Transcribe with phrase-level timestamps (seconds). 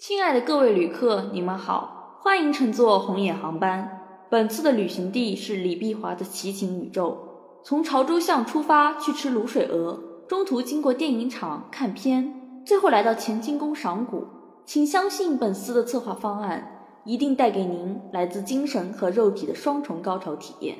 [0.00, 4.00] 亲爱的各位旅客，你们好，欢迎乘坐红眼航班。
[4.30, 7.18] 本次的旅行地是李碧华的奇情宇宙。
[7.62, 14.24] 从潮州巷出发去吃卤水鹅，中途经过电影厂看片，最后来到乾清宫赏古。
[14.64, 20.78] 请相信本司的策划方案一定带给您来自精神和肉体的双重高潮体验。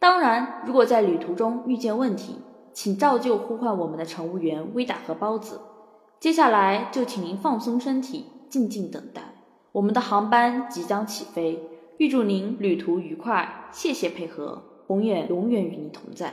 [0.00, 2.34] 当然，如果在旅途中遇见问题，
[2.72, 5.60] 请照旧呼唤我们的乘务员微达和包子。
[6.18, 8.26] 接下来就请您放松身体。
[8.48, 9.22] 静静等待，
[9.72, 11.60] 我们的航班即将起飞。
[11.98, 16.32] 预祝您旅途愉快，谢谢配合，红眼永远与你同在。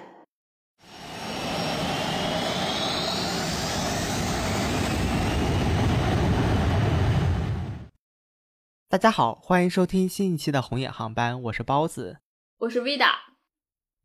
[8.87, 12.19] 大家好，欢迎收听新一期的红眼航班，我是包子，
[12.59, 13.09] 我是 Vida。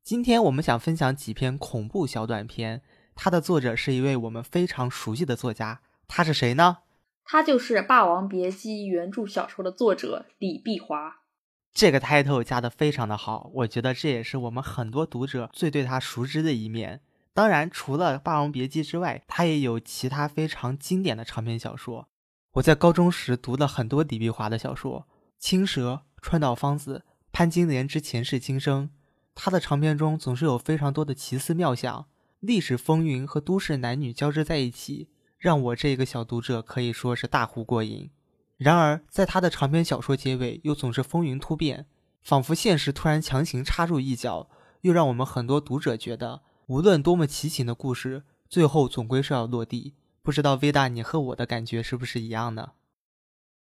[0.02, 2.82] 今天我们想分享几篇恐怖小短片，
[3.14, 6.78] 它的作者是一位我们非常熟悉的作家，他是谁呢？
[7.24, 11.20] 他就是《霸王别姬》原著小说的作者李碧华，
[11.72, 17.02] 这个 title 加的非常的好，我觉得这也是我们很多读者最对他熟知的一面。
[17.32, 22.08] 当然，除了《霸王别姬》之外，他也有其他非常经典的长篇小说。
[22.54, 25.06] 我在高中时读了很多李碧华的小说，
[25.38, 26.98] 《青蛇》《川岛芳子》
[27.30, 28.86] 《潘金莲之前世今生》，
[29.36, 32.08] 他的长篇中总是有非常多的奇思妙想，
[32.40, 35.08] 历史风云和都市男女交织在一起。
[35.40, 38.10] 让我这个小读者可以说是大呼过瘾。
[38.58, 41.86] 然而，在他的长篇小说结尾又总是风云突变，
[42.22, 44.50] 仿佛现实突然强行插入一脚，
[44.82, 49.94] 又让我们很多读者觉得，无论多么奇情的故事，最后总归是要落地。
[50.22, 52.72] 不知道 V 大，你和我的感觉是不是一样呢？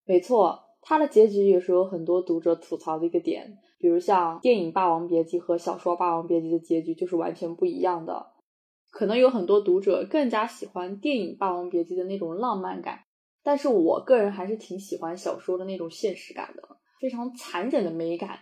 [0.06, 8.28] 没错，他的结局也是有很多读者吐槽的一个点，比如像电影《霸王别姬》和小说《霸王别姬》的结局就是完全不一样的。
[8.98, 13.04] 可能有很多读者更加喜欢电影《霸王别姬》的那种浪漫感，
[13.44, 16.64] 但是我个人还是挺喜欢小说的那种现实感的，
[17.00, 18.40] 非常残忍的美感。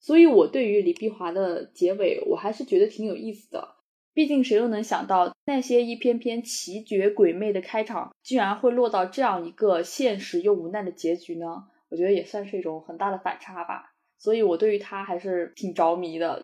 [0.00, 3.76] 所以，我对于李碧华的结尾，我还是觉得挺有意思的。
[4.14, 11.66] 毕竟，谁又能想到那些一篇篇奇绝鬼魅的开场，居然会落到这样一个现实又无奈的结局呢？
[11.90, 13.92] 我觉得也算是一种很大的反差吧。
[14.16, 16.42] 所以，我对于他还是挺着迷的。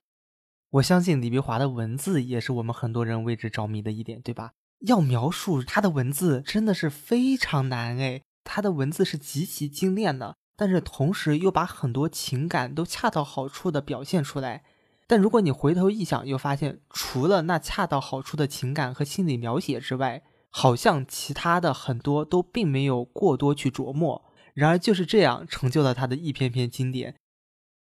[0.75, 4.55] 我相信李碧华的文字也是我们很多人为之着迷的一点，对吧？
[4.81, 14.65] 要描述他的文字真的是非常难诶，他的文字是极其精炼的，但是同时又把很多情感都恰到好处的表现出来。
[15.07, 24.25] 但如果你回头一想，又发现除了那恰到好处的情感和心理描写之外，好像其他的很多都并没有过多去琢磨。
[24.55, 27.15] 然而就是这样成就了他的一篇篇经典。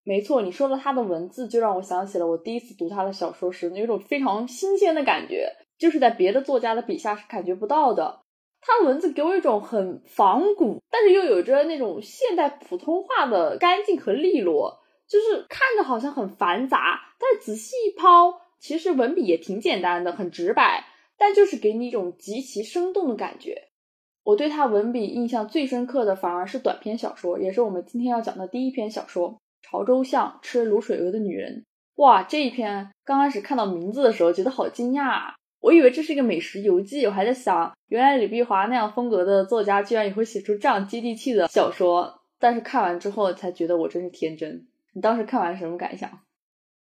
[0.05, 8.21] 没错，你说的他的文字就让我想起了我第一次读他的小说时那种非常新鲜的感觉，就是在别的作家的笔下是感觉不到的。
[8.61, 20.85] 他的文字给我一种很仿古，但是又有着那种现代普通话的干净和利落，就是看着好像很繁杂，但仔细一抛，其实文笔也挺简单的，很直白，
[21.17, 23.69] 但就是给你一种极其生动的感觉。
[24.25, 29.42] 我对他文笔印象最深刻的反而是短篇小说，也是我们今天要讲的第一篇小说。
[29.73, 32.23] 潮州巷吃卤水鹅的女人，哇！
[32.25, 35.33] 这一篇刚开始看到名字的时候，觉得好惊讶。
[35.61, 42.21] 我以为这是一个美食游记，我还在想，原来李碧华那样风格的作家，居然也会写出这样接地气的小说。
[42.39, 44.67] 但是看完之后，才觉得我真是天真。
[44.93, 46.11] 你当时看完什么感想？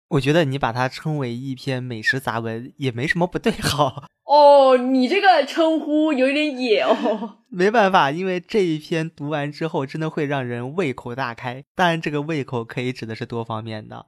[0.09, 4.05] 我觉得你把它称为一篇美食杂文，也没什么不对，好。
[4.25, 7.39] 哦，你这个称呼有点野哦。
[7.49, 11.65] 没办法，因为这一篇读完之后，真的会让人胃口大开。
[11.75, 14.07] 当然，这个胃口可以指的是多方面的，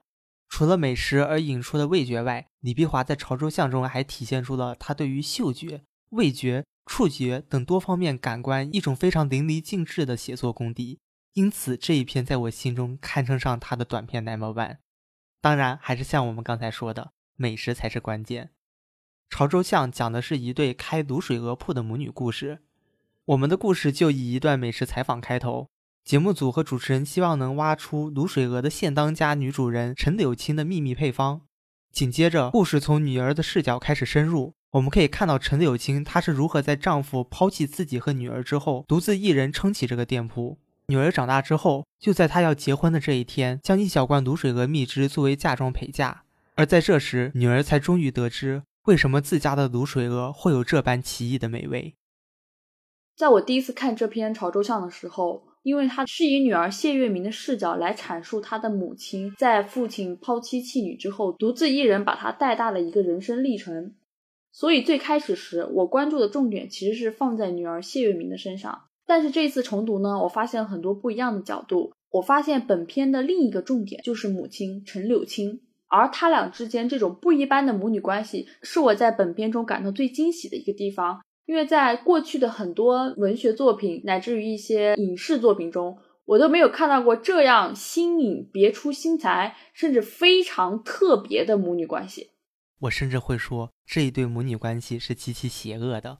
[0.49, 10.99] 除了美食而引出的味觉外，李碧华在《潮州巷》中还体现出了他对于嗅觉、味觉、触觉等多方面感官一种非常淋漓尽致的写作功底。
[11.34, 14.77] 因此，这一篇在我心中堪称上他的短篇 number one。
[15.40, 18.50] 当然，还是像我们刚才说的，美食才是关键。
[19.30, 22.58] 潮州巷讲的是一对开卤水鹅铺的母女故事。
[23.25, 25.69] 我们的故事就以一段美食采访开头。
[26.04, 31.43] 节目组和主持人希望能挖出卤水鹅的现当家女主人陈柳青的秘密配方。
[31.93, 34.54] 紧接着，故事从女儿的视角开始深入。
[34.72, 40.58] 我们可以看到陈柳青她是如何在丈夫抛弃自己和女儿之后，独自一人撑起这个店铺。
[40.90, 46.25] 女儿长大之后，就在她要结婚的这一天，将一小罐卤水鹅蜜汁作为嫁妆陪嫁。
[46.56, 48.64] 而在这时，女儿才终于得知。
[48.87, 51.94] 为什么自家的卤水鹅会有这般奇异的美味？
[53.16, 63.94] 在我第一次看这篇《潮州巷》的时候，因为它是以女儿谢月明的视角来阐述她的母亲在父亲抛妻弃女之后，独自一人把她带大的一个人生历程，
[64.50, 68.86] 所以最开始时我关注的重点其实是放在女儿谢月明的身上。
[69.10, 71.92] 但是这次重读呢，我发现了很多不一样的角度。
[72.12, 81.20] 我发现本片的另一个重点就是母亲陈柳青，而他俩之间这种不一般的母女关系，是我在本片中感到最惊喜的一个地方。
[81.46, 92.30] 因为在过去的很多文学作品乃至于一些影视作品中，我都没有看到过这样新颖、别出心裁，甚至非常特别的母女关系。
[92.82, 96.18] 我甚至会说，这一对母女关系是极其邪恶的。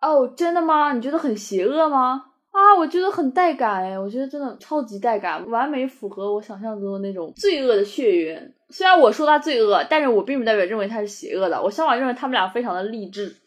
[0.00, 0.92] 哦，真的吗？
[0.94, 2.31] 你觉得很邪恶吗？
[2.52, 8.54] 啊，我觉得很带感哎，我觉得真的超级带感，完美符合我想象中的那种罪恶的血缘。
[8.68, 11.62] 虽然我说他罪恶，但是我并不代表认为他是邪恶的。
[11.62, 13.38] 我相反认为他们俩非常的励志。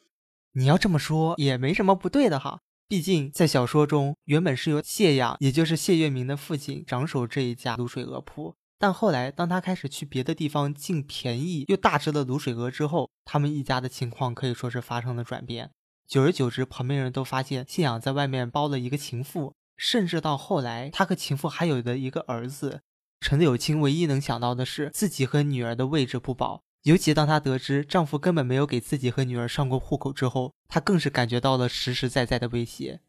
[0.54, 15.70] 你要这么说也没什么不对的哈，毕竟在小说中原本是由谢雅，也就是谢月明的父亲掌守这一家卤水鹅铺，但后来当他开始去别的地方进便宜又大只的卤水鹅之后，他们一家的情况可以说是发生了转变。
[16.08, 22.82] 久而久之，旁边人都发现谢养在外面包了一个情妇，甚至到后来，他和情妇还有的一个儿子。
[23.20, 33.00] 陈柳青唯一能想到的是自己和女儿的位置不保，尤其当她得知丈夫根本没有给自己和女儿上过户口之后，她更是感觉到了实实在在的威胁。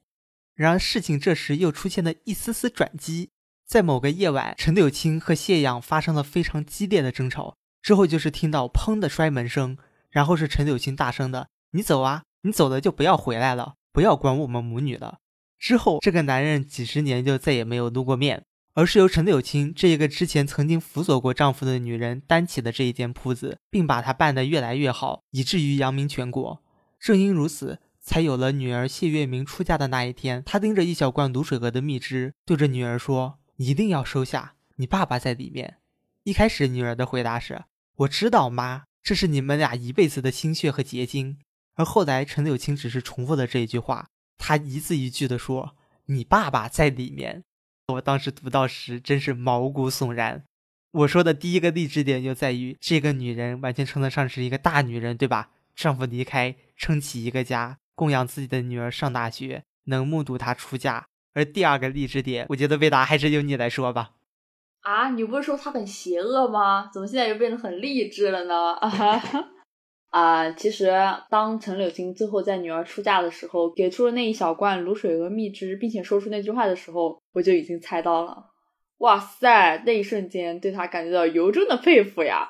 [0.55, 3.29] 然而，事情这时又出现了一丝丝转机，
[3.67, 9.77] 在某个夜晚，陈柳青和谢养发生了非常激烈的争吵，之后就是听到砰的摔门声，
[10.09, 15.19] 然后是陈柳青大声的：“你走啊！”你走了就不要回来了，不要管我们母女了。
[15.59, 18.45] 之后，这个男人几十年就再也没有露过面，
[18.75, 26.63] 而是由陈柳青这一个之前曾经辅佐过丈夫的女人担起的这一间铺子，并把它办得越来越好，以至于扬名全国。
[27.01, 30.43] 正因如此，才有了女儿谢月明出嫁的那一天。
[30.45, 35.79] 他盯着一小罐卤水鹅的蜜汁，对着女儿说：“一定要收下，你爸爸在里面。”
[36.25, 37.65] 一开始，女儿的回答是
[37.97, 41.39] ：“我知道，妈，这是你们俩一辈子的心血和结晶。”
[41.77, 44.09] 而后来，陈柳青只是重复了这一句话，
[44.39, 45.77] 他一字一句地说
[46.07, 47.45] ：“你爸爸在里面。”
[47.93, 50.43] 我当时读到时，真是毛骨悚然。
[50.91, 55.51] 我说的第一个励志点就在于，这个女人完全称得上是一个大女人，对吧？
[55.75, 61.07] 丈夫离开，撑起一个家，供养自己的女儿上大学，能目睹她出嫁。
[61.35, 64.13] 而第二个励志点，我觉得魏达还是由你来说吧。
[64.81, 66.91] 啊，你不是说她很邪恶吗？
[66.91, 68.73] 怎么现在又变得很励志了呢？
[68.77, 69.23] 啊。
[70.11, 70.91] 啊，其实
[71.29, 78.47] 当陈柳青最后在女儿出嫁的时候，给出了那一小罐卤水鹅蜜汁，并且说出那句话的时候，我就已经猜到了。
[78.99, 82.49] 哇塞，那一瞬间对他感觉到由衷的佩服呀！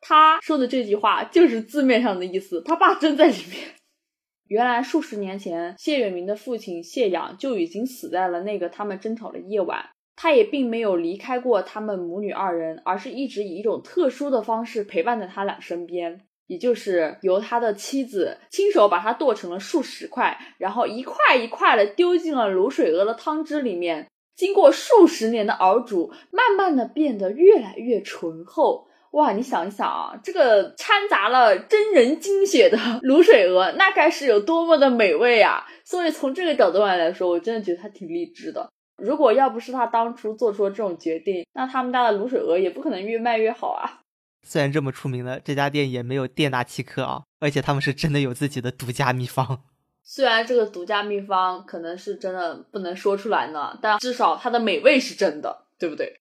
[0.00, 3.74] 他说的这句话就是字面上的意思，他爸真在里面。
[4.48, 16.20] 原来数十年前，谢远明的父亲谢养就已经死在了那个他们争吵的夜晚，他也并没有离开过他们母女二人，而是一直以一种特殊的方式陪伴在他俩身边。
[16.46, 28.86] 也就是由他的妻子亲手把它剁成了数十块，然后一块一块的丢进了卤水鹅的汤汁里面，经过数十年的熬煮，慢慢的变得越来越醇厚。
[29.12, 35.64] 哇，你想一想啊，这个掺杂了真人精血的卤水鹅，那该是有多么的美味啊！
[35.84, 38.68] 所以从这个角度上来说，我真的觉得他挺励志的。
[39.02, 44.02] 如果要不是他当初做出了这种决定，那他们家的卤水鹅也不可能越卖越好啊。
[44.46, 49.64] 虽然这么出名了，这家店也没有店大欺客啊，而且他们是真的有自己的独家秘方。
[50.04, 56.20] 虽然这个独家秘方可能是真的不能说出来呢，但至少它的美味是真的，对不对？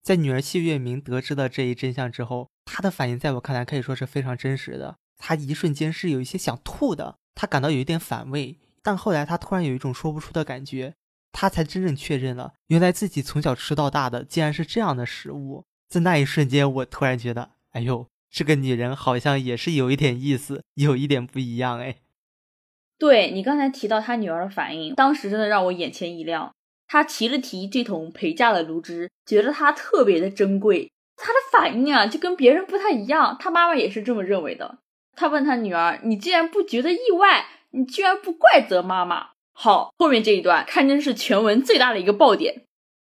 [0.00, 4.96] 在女儿谢月明得知了这一真相之后，她的反应在我看来可以说是非常真实的。
[5.18, 10.94] 她一瞬间是有一些想吐的，她感到有一点反胃，但后来她突然有一种说不出的感觉，
[11.32, 15.64] 她才真正确认了，原来自己从小吃到大的竟然是这样的食物。
[15.90, 21.96] 在那一瞬间，我突然觉得，哎呦，这个女人好像也是有一点意思，有一点不一样哎。
[22.96, 26.54] 对你刚才提到她女儿的反应，当时真的让我眼前一亮。
[26.86, 30.92] 她提了提这桶陪嫁的芦汁，觉得它特别的珍贵。
[31.16, 33.36] 她的反应啊，就跟别人不太一样。
[33.40, 34.78] 她妈妈也是这么认为的。
[35.16, 42.62] 她问她女儿：“你既然不觉得意外，你居然不怪责妈妈？”好，后面这一段堪称是全文最大的一个爆点。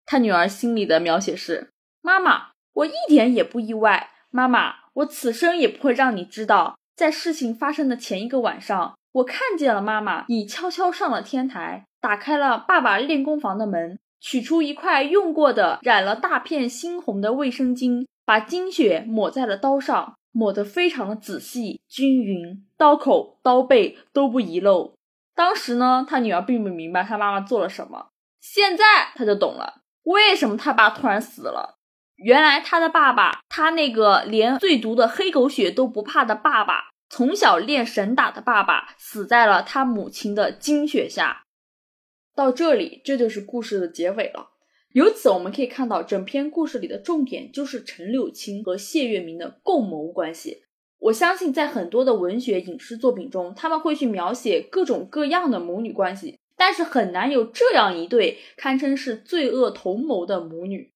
[0.06, 1.72] 她女儿心里的描写是
[2.02, 24.94] ：“妈妈。”我一点也不意外，妈妈，我此生也不会让你知道，在事情发生的前一个晚上，我看见了妈妈，你悄悄上了天台，打开了爸爸练功房的门，取出一块用过的染了大片猩红的卫生巾，把精血抹在了刀上，抹得非常的仔细均匀，刀口、刀背都不遗漏。
[25.36, 28.08] 当时呢，他女儿并不明白他妈妈做了什么，
[28.40, 31.79] 现在他就懂了，为什么他爸突然死了。
[32.22, 41.44] 原来他的爸爸，他那个连最毒的黑狗血都不怕的爸爸，从小练神打的爸爸，死在了他母亲的精血下。
[42.36, 44.50] 到这里，这就是故事的结尾了。
[44.94, 50.64] 由此我们可以看到，整篇故事里的重点就是陈柳青和谢月明的共谋关系。
[51.00, 60.92] 我相信，在很多的文学影视作品中，他们会去描写各种各样的母女关系，但是很难有这样一对堪称是罪恶同谋的母女。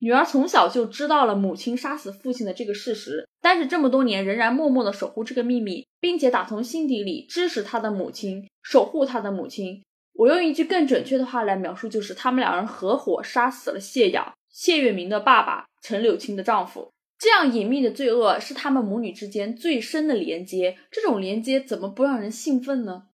[0.00, 9.82] 女儿从小就知道了母亲杀死父亲的这个事实，但是这么多年仍然默默的守护这个秘密，并且打从心底里支持她的母亲，守护她的母亲。
[10.14, 16.90] 我用一句更准确的话来描述，就是他们两人合伙杀死了谢阳，谢月明的爸爸，陈柳青的丈夫。
[17.18, 23.04] 这样隐秘的罪恶是他们母女之间最深的连接，这种连接怎么不让人兴奋呢？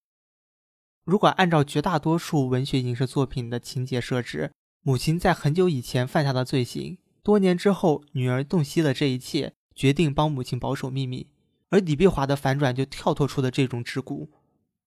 [1.05, 4.53] 如果按照绝大多数文学影视作品的情节设置，
[4.87, 11.27] 母亲在很久以前犯下的罪行，多年之后女儿洞悉了这一切，决定帮母亲保守秘密，
[11.71, 14.29] 而李碧华的反转就跳脱出了这种桎梏。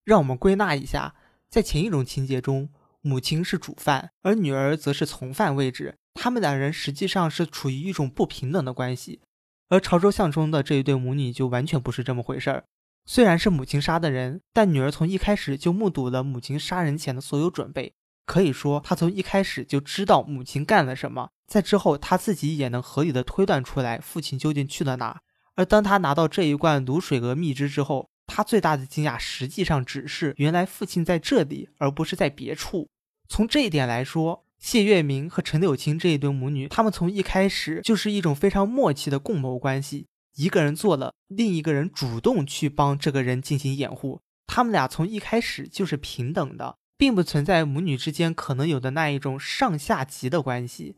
[0.05, 1.15] 让我们归纳一下。
[1.49, 2.69] 在前一种情节中，
[3.01, 5.97] 母亲是主犯，而女儿则是从犯位置。
[6.13, 9.19] 他们两人实际上是处于一种不平等的关系。
[9.67, 12.63] 而潮州巷中的这一对母女就完全不是这么回事儿。
[13.05, 17.91] 虽然是母亲杀的人，但女儿从一开始就目睹了母亲杀人前的所有准备。
[18.29, 21.31] 可以说，他从一开始就知道母亲干了什么。
[21.47, 25.19] 在之后，他自己也能合理的推断出来父亲究竟去了哪。
[25.55, 32.87] 而当他拿到这一罐卤水鹅蜜汁之后，他最大的惊讶，实际上只是原来父亲在这里，而不是在别处。
[33.27, 40.05] 从这一点来说，谢月明和陈柳青这一对母女，他们从一开始就是一种非常默契的共谋关系。
[40.35, 44.21] 一个人做了，另一个人主动去帮这个人进行掩护。
[44.45, 50.97] 他们俩从一开始就是平等的，并不存在母女之间可能有的那一种上下级的关系。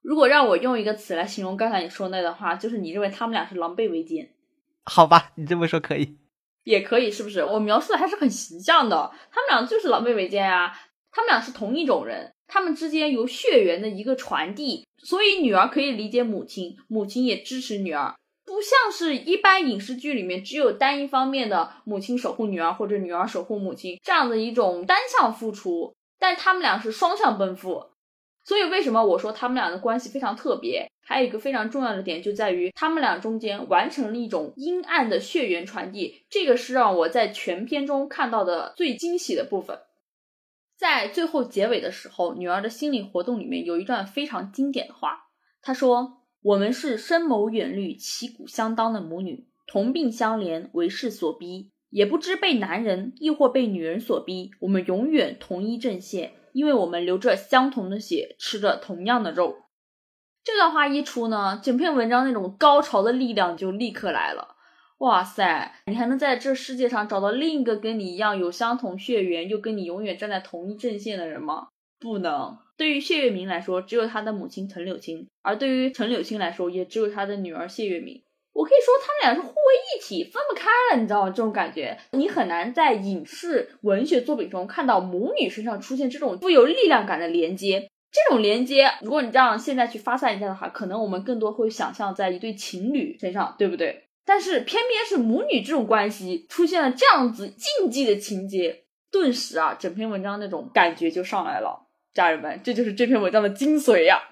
[0.00, 4.30] 如果让我用一个词来形容刚才你说那的话，就是你认为他们俩是狼狈为奸？
[4.84, 6.16] 好吧，你这么说可以。
[6.62, 7.44] 也可以，是不是？
[7.44, 9.12] 我描述的还是很形象的。
[9.30, 10.74] 他们俩就是狼狈为奸啊，
[11.10, 18.14] 他们俩是同一种人，他们之间由血缘的一个传递，所以女儿可以理解母亲，母亲也支持女儿，
[18.54, 27.86] 不像是一般影视剧里面只有单一方面的母亲守护女儿或者女儿守护母亲这样的一种单向付出，但他们俩是双向奔赴。
[28.44, 30.88] 所以，为什么我说他们俩的关系非常特别？
[31.04, 36.24] 还有一个非常重要的点，就在于他们俩中间完成了一种阴暗的血缘传递。
[36.30, 39.80] 这个是让我在全片中看到的最惊喜的部分。
[40.78, 45.24] 在最后结尾的时候，女儿的心理活动里面有一段非常经典的话，
[45.60, 54.50] 她说：“我们是深谋远虑、旗鼓相当的母女，同病相怜，为势所逼，也不知被男人亦或被女人所逼。
[54.60, 59.56] 我们永远同一阵线。”因为我们流着相同的血，吃着同样的肉。
[60.44, 64.54] 这段话一出呢，整篇文章那种高潮的力量就立刻来了。
[64.98, 71.68] 哇塞，你还能在这世界上找到另一个跟你一样有相同血缘，又跟你永远站在同一阵线的人吗？
[71.98, 72.56] 不能。
[72.76, 78.22] 对于谢月明来说，只有他的母亲陈柳青；而对于陈柳青来说，也只有他的女儿谢月明。
[78.52, 81.30] 我可以说他们俩是互为一体，分不开了，你知道吗？
[81.30, 87.88] 这种感觉，你很难在影视文学作品中看到母女身上出现这种富有力量感的连接。
[88.12, 94.04] 这种连接，如果你这样现在去发散一下的话，可能我们更多会想象在一对情侣身上，对不对？
[94.24, 101.83] 但是偏偏是母女这种关系出现了这样子禁忌的情节，顿时啊，整篇文章那种感觉就上来了。
[102.14, 104.30] 家人们，这就是这篇文章的精髓呀。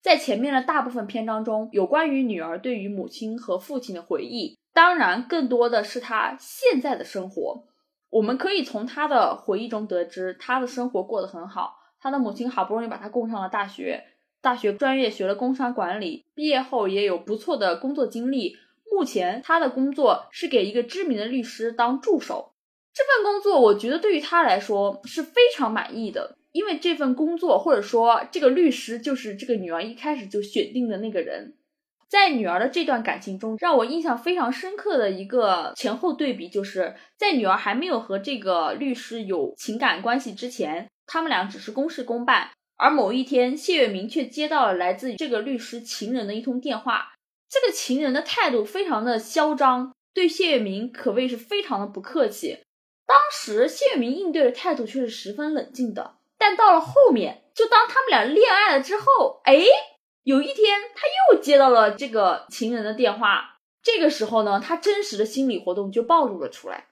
[0.00, 7.64] 在前面的大部分篇章中，有关于女儿对于母亲和父亲的回忆，当然更多的是她现在的生活。
[8.08, 11.76] 我们可以从她的回忆中得知，她的生活过得很好。
[12.00, 14.04] 她的母亲好不容易把她供上了大学，
[14.40, 18.56] 大学专业学了工商管理，毕业后也有不错的工作经历。
[18.92, 22.54] 目前她的工作是给一个知名的律师当助手，
[22.94, 26.36] 这份工作我觉得对于她来说是非常满意的。
[26.52, 31.54] 因为这份工作，或者说这个律师，就是这个女儿一开始就选定的那个人。
[32.08, 42.50] 在女儿的这段感情中，让我印象非常深刻的一个前后对比，就是在女儿还没有和这个律师有情感关系之前，他们俩只是公事公办。
[42.76, 47.12] 而某一天，谢月明却接到了来自这个律师情人的一通电话，
[47.48, 52.58] 这个情人的态度非常的嚣张，对谢月明可谓是非常的不客气。
[53.06, 56.14] 当时谢月明应对的态度却是十分冷静的。
[56.40, 59.62] 但到了后面，就当他们俩恋爱了之后，哎，
[60.22, 61.02] 有一天他
[61.34, 63.58] 又接到了这个情人的电话。
[63.82, 66.86] 这个时候呢，他真实的心理活动就暴露了出来。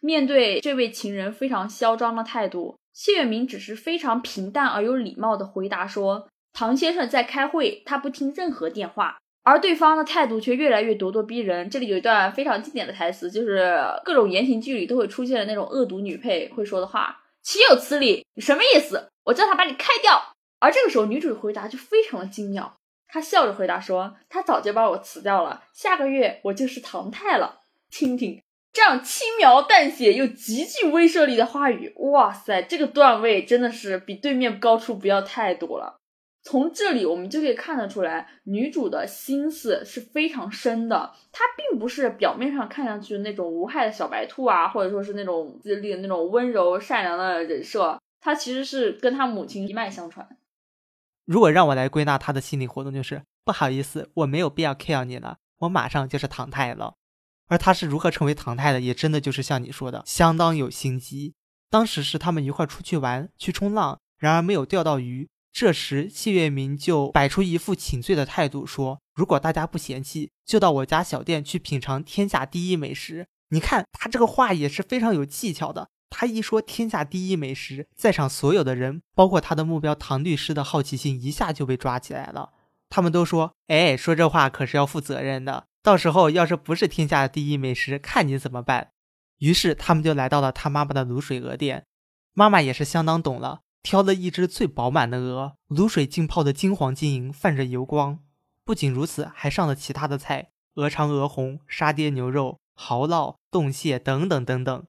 [0.00, 11.68] 面对这位情人非常嚣张的态度，谢月明只是非常平淡而有礼貌的回答说：“唐先生在开会，他不听任何电话。”而对方的态度却越来越咄咄逼人。
[11.68, 17.24] 这里有一段非常经典的台词，就是各种言情剧里都会出现的那种恶毒女配会说的话。
[17.48, 18.26] 岂有此理！
[18.34, 19.08] 你什么意思？
[19.24, 20.34] 我叫他把你开掉。
[20.58, 22.76] 而这个时候，女主的回答就非常的精妙，
[23.06, 35.97] 她笑着回答说：“他早就把我辞掉了，下个月我就是唐太了。”听听这样轻描淡写又极具威慑力的话语，哇塞，这个段位真的是比对面高出不要太多了。
[36.48, 41.12] 从这里我们就可以看得出来，女主的心思是非常深的。
[41.30, 50.26] 她并不是表面上看上去那种无害的小白兔啊，或者说是那种自立的那种温柔善良的人设，她其实是跟她母亲一脉相传。
[51.26, 56.94] 如果让我来归纳她的心理活动，就是不好意思，我没有必要 care 你了，我马上就是唐太了。
[57.48, 61.34] 而她是如何成为唐太的，也真的就是像你说的，相当有心机。
[61.68, 65.28] 当时是他们一块出去玩，去冲浪，然而没有钓到鱼。
[65.60, 75.88] 这时，谢月明就摆出一副请罪的态度，说：“如果大家不嫌弃，就到我家小店去品尝天下第一美食。”你看他这个话也是非常有技巧的。
[76.10, 82.50] 他一说天下第一美食，在场所有的人，包括他的目标唐律师的好奇心一下就被抓起来了。
[82.88, 85.64] 他们都说：“哎，说这话可是要负责任的。
[85.82, 88.92] 到时候要是不是天下第一美食，看你怎么办。”
[89.38, 91.86] 于是他们就来到了他妈妈的卤水鹅店。
[92.32, 93.62] 妈妈也是相当懂了。
[93.82, 98.18] 挑了一只最饱满的鹅，卤水浸泡的金黄晶莹，泛着油光。
[98.64, 104.84] 不仅如此，还上了其他的菜：鹅肠、鹅红、沙爹牛肉、蚝烙、冻蟹等等等等。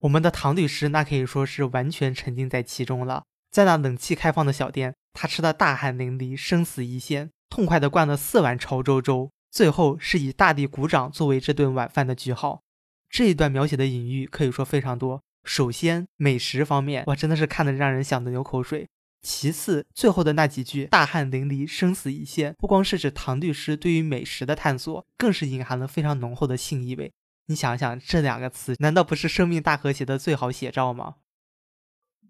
[0.00, 3.24] 我们的唐律师那可以说是完全沉浸在其中了。
[3.50, 12.60] 在那冷气开放的小店，他吃的大汗淋漓，生死一线，痛快地灌了四碗潮州粥，最后是以大地鼓掌作为这顿晚饭的句号。
[13.08, 15.22] 这一段描写的隐喻可以说非常多。
[15.44, 18.88] 首先，美食方面，哇，真的是看得让人想得流口水。
[19.22, 27.12] 其次，最后的那几句“大汗淋漓，生死一线”，不光是指唐律师对于美食的探索，更是隐含了非常浓厚的性意味。
[27.46, 31.16] 你想想，这两个词难道不是生命大和谐的最好写照吗？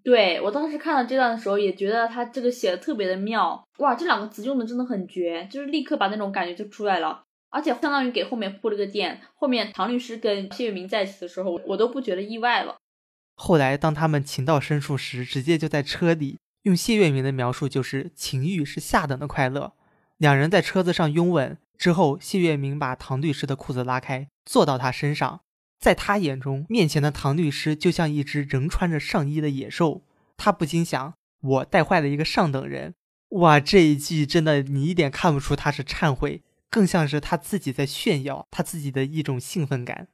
[0.04, 3.66] 对我当时看到这段的时候，也觉得他这个写的特别的妙。
[3.78, 9.20] 哇，这两个词用的真的很绝，就是立刻把那种感觉就出来了，而且相当于给后面铺了个垫。
[9.34, 12.76] 后面唐律师跟谢月明在一起的时候，我都不觉得意外了。
[13.44, 19.72] 后来，当他们情到深处时，直接就在车里用谢月明的描述，就是情欲是下等的快乐。
[20.18, 25.40] 两人在车子上拥吻之后，谢月明把唐律师的裤子拉开，坐到他身上。
[25.80, 30.02] 在他眼中，面前的唐律师就像一只仍穿着上衣的野兽。
[30.36, 32.94] 他不禁想：我带坏了一个上等人。
[33.30, 40.06] 哇，这一句真的，你一点看不出他是忏悔，更像是他自己在炫耀他自己的一种兴奋感。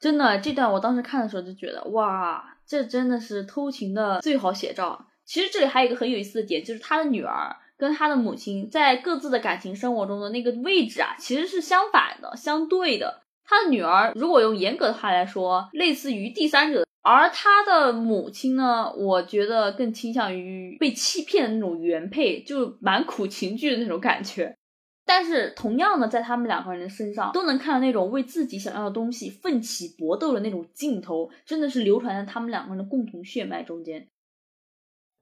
[0.00, 5.06] 真的，这段我当时看的时候就觉得，哇，这真的是偷情的最好写照。
[5.24, 13.22] 其实这里还有一个很有意思的点，就是他的女儿跟他的母亲在各自的感情生活中的那个位置啊，其实是相反的、相对的。
[13.44, 24.56] 他的女儿如果用严格的话来说，类似于第三者，而他的母亲呢，我觉得更倾向于被欺骗的那种原配，就蛮苦情剧的那种感觉。
[25.04, 34.08] 但是，同样的，在他们两个人的身上，都能看到那种为自己想要的东西奋起搏斗的那种劲头，真的是流传在他们两个人的共同血脉中间。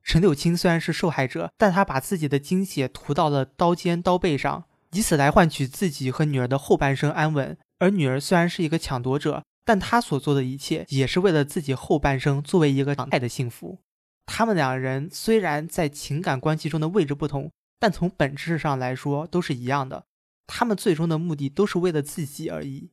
[0.02, 7.56] 陈柳青虽然是受害者，但他把自己的精血涂到了刀尖刀背上，以此来换取自己和女儿的后半生安稳。
[7.78, 13.78] 而女儿虽然是一个抢夺者，但她所做的一切也是为了自己后半生作为一个常态的幸福。
[14.26, 17.50] 他们两人虽然在情感关系中的位置不同。
[17.80, 20.06] 但从本质上来说都是一样的，
[20.46, 22.90] 他们最终的目的都是为了自己而已。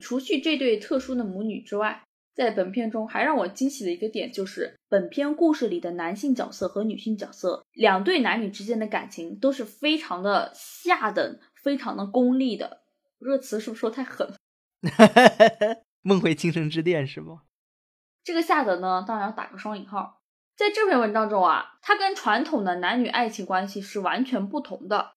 [0.00, 2.02] 除去这对特殊的母女之外，
[2.34, 12.82] 在本片中还让我惊喜的一个点就是，本片故事里的男性角色和女性角色两对男女之间的感情都是非常的下等、非常的功利的。
[13.20, 14.34] 这词是不是说太狠？
[16.00, 17.42] 梦回倾城之恋是吗？
[18.24, 20.21] 这个下等呢，当然要打个双引号。
[20.62, 25.14] 在这篇文章中啊，它跟传统的男女爱情关系是完全不同的。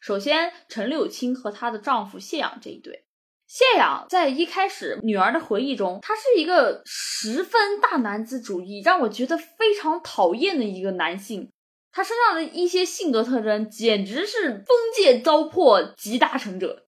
[0.00, 3.06] 首先，陈柳青和她的丈夫谢养这一对，
[3.46, 11.50] 谢养在一开始女儿的回忆中，他是一个十分大男子主义，让我觉得非常讨厌的一个男性。
[11.90, 16.84] 他身上的一些性格特征简直是封建糟粕集大成者。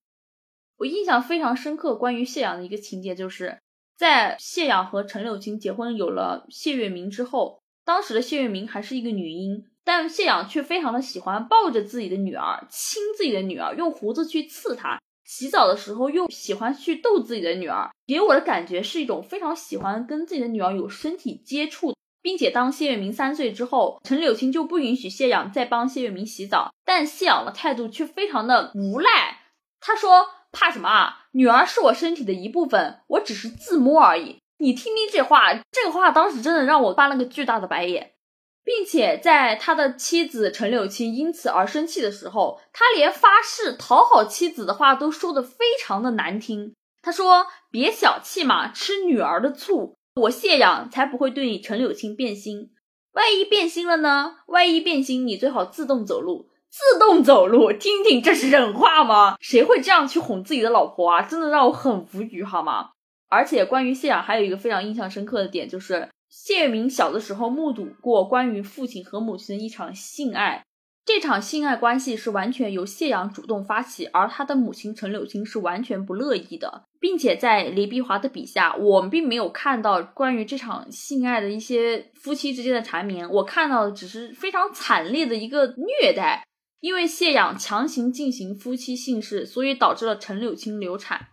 [0.77, 3.57] 我印象非常深刻，关于谢养的一个情节，就是
[3.97, 7.63] 在谢养和陈柳青结婚有了谢月明之后。
[7.85, 14.99] 当时的谢月明还是一个女婴，但谢养却非常的喜欢抱着自己的女儿，亲自己的女儿，用胡子去刺她。
[15.23, 21.93] 洗澡的时候又喜欢去逗自己的女儿，给我的感觉是一种非常喜欢跟自己的女儿有身体接触。
[22.21, 29.41] 并且当谢月明三岁之后，陈柳青就不允许谢养再帮谢月明洗澡，但谢养的态度却非常的无赖。
[29.79, 31.27] 他说：“怕什么啊？
[31.33, 34.39] 女儿是我身体的一部分，我只是自摸而已。
[34.57, 38.13] 你听听这话，这个话当时真的让我翻了个巨大的白眼，
[38.63, 46.73] 并且在他的妻子陈柳青因此而生气的时候，他连发誓讨好妻子的话都说的非常的难听。
[47.01, 52.71] 他说：“别小气嘛，吃女儿的醋，我谢养才不会对你陈柳青变心。
[53.11, 54.37] 万一变心了呢？
[54.47, 56.49] 万一变心，你最好自动走路。
[56.71, 59.37] 自动走路，听听这是人话吗？
[59.39, 61.21] 谁会这样去哄自己的老婆啊？
[61.21, 62.89] 真的让我很无语，好吗？”
[63.29, 70.63] 而且关于谢雅还有一个非常印象深刻的点，就是谢月明小的时候目睹过关于父亲和母亲的一场性爱，
[71.05, 86.43] 这场性爱关系是完全由谢阳主动发起，而他的母亲陈柳青是完全不乐意的，并且在李碧华的笔下，我们并没有看到关于这场性爱的一些夫妻之间的缠绵，我看到的只是非常惨烈的一个虐待，
[86.79, 91.27] 因为谢养强行进行夫妻性事，所以导致了陈柳青流产。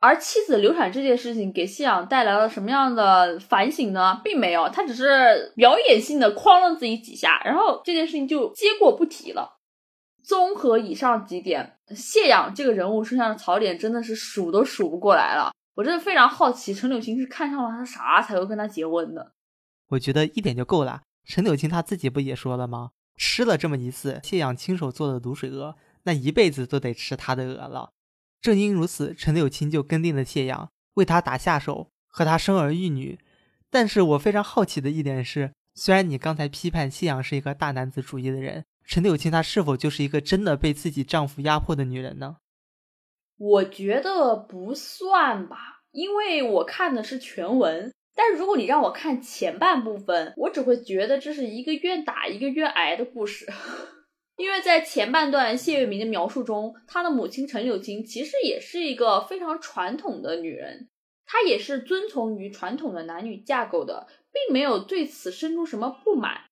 [0.00, 4.20] 而妻子流产这件事情给谢养带来了什么样的反省呢？
[4.22, 9.58] 并没有，他只是表演性的哐了自己几下，然后这件事情就接过不提了。
[10.22, 15.52] 综合以上几点，谢养这个人物身上的槽点真的是数都数不过来了。
[15.74, 19.32] 我真的非常好奇，陈柳青是看上了他啥才会跟他结婚的？
[19.88, 21.02] 我觉得一点就够了。
[21.24, 22.90] 陈柳青他自己不也说了吗？
[23.16, 27.90] 吃了这么一次谢养亲手做的卤水鹅，那一辈子都得吃他的鹅了。
[28.40, 33.18] 正因如此，陈柳青就跟定了谢阳，为他打下手，和他生儿育女。
[33.70, 42.36] 但是我非常好奇的一点是，虽然你刚才批判谢阳是一个大男子主义的人，陈柳青她是否就是一个真的被自己丈夫压迫的女人呢？
[43.36, 47.92] 我觉得不算吧，因为我看的是全文。
[48.14, 53.46] 但是如果你让我看前半部分，我只会觉得这是一个愿打一个愿挨的故事。
[54.38, 60.88] 因为在前半段谢月明的描述中，他的母亲陈柳青其实也是一个非常传统的女人，
[61.26, 66.42] 她也是遵从于传统的男女架构的，并没有对此生出什么不满。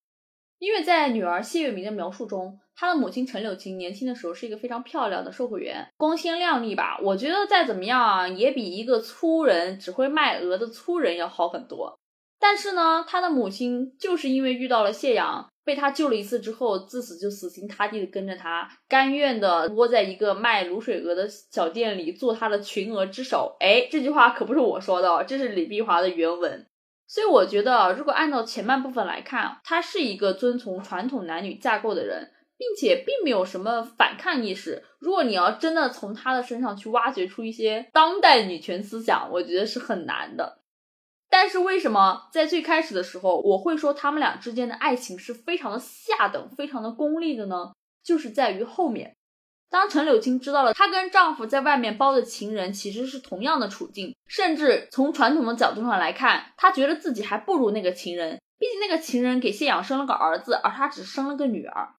[0.59, 6.99] 因为在女儿谢月明的描述中，她的母亲陈柳青年轻的时候是一个非常漂亮的售货员，光鲜亮丽吧？
[7.01, 11.97] 我觉得再怎么样也比一个粗人只会卖鹅的粗人要好很多。
[12.37, 15.47] 但是呢，她的母亲就是因为遇到了谢阳。
[15.67, 23.57] 被他救了一次之后，自此就死心塌地的跟着他，甘愿的窝在一个卖卤水鹅的小店里做他的群鹅之首。
[23.59, 26.65] 哎，这句话可不是我说的，这是李碧华的原文。
[27.05, 34.81] 所以我觉得，如果按照前半部分来看，他是一个遵从传统男女架构的人，并且并没有什么反抗意识。
[34.99, 40.56] 如果你要真的从他的身上去挖掘出一些当代女权思想，我觉得是很难的。
[41.29, 47.73] 但是为什么在最开始的时候，我会说他们俩之间的爱情是非常的下等、非常的功利的呢？
[48.03, 49.15] 就是在于后面，
[49.69, 61.89] 当陈柳青知道了她跟丈夫在外面包的情人其实是同样的处境，甚至从传统的角度上来看，她觉得自己还不如那个情人，毕竟那个情人给谢养生了个儿子，而她只生了个女儿。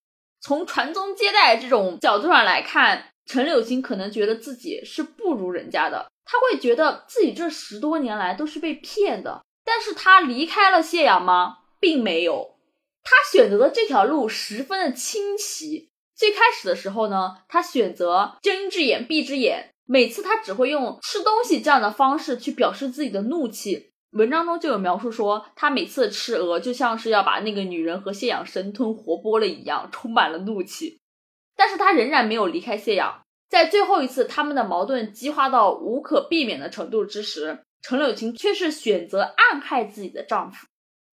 [0.41, 6.11] 从传宗接代这种角度上来看，陈柳青可能觉得自己是不如人家的。
[6.25, 11.59] 他会觉得自己这十多年来都是被骗的，但是他离开了谢阳吗？
[11.79, 12.57] 并没有，
[13.03, 15.91] 他选择的这条路十分的清晰。
[16.17, 23.93] 最开始的时候呢，他选择睁一只眼闭一只眼，每次他只会用吃东西这样的方式去表示自己的怒气。
[24.13, 31.01] 文章中就有描述说，他每次吃鹅就像是要把那个女人和谢阳生吞活剥了一样，充满了怒气。
[31.59, 33.21] 但是他仍然没有离开谢阳。
[33.51, 40.67] 在最后一次，他们的矛盾激化到无可避免的程度之时，陈柳青却是选择暗害自己的丈夫。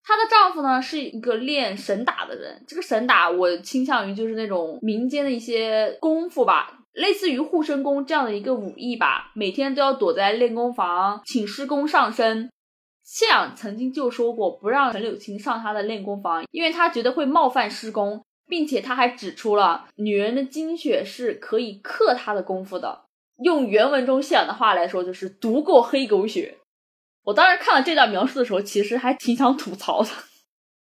[0.03, 2.63] 她的丈夫呢，是一个练神打的人。
[2.67, 9.31] 这个神打，我倾向于就是那种民间的一些功夫吧，类似于护身功这样的一个武艺吧。
[9.33, 12.51] 每天都要躲在练功房，请师公上身。
[13.03, 18.23] 谢养曾经就说过，不让陈柳青上他的练功房，因为他觉得会冒犯师公。
[18.47, 23.05] 并且他还指出了，女人的精血是可以克她的功夫的。
[23.43, 26.57] 用原文中谢养的话来说，就是毒过黑狗血。
[27.23, 30.09] 我当时看了这段描述的时候，其实还挺想吐槽的。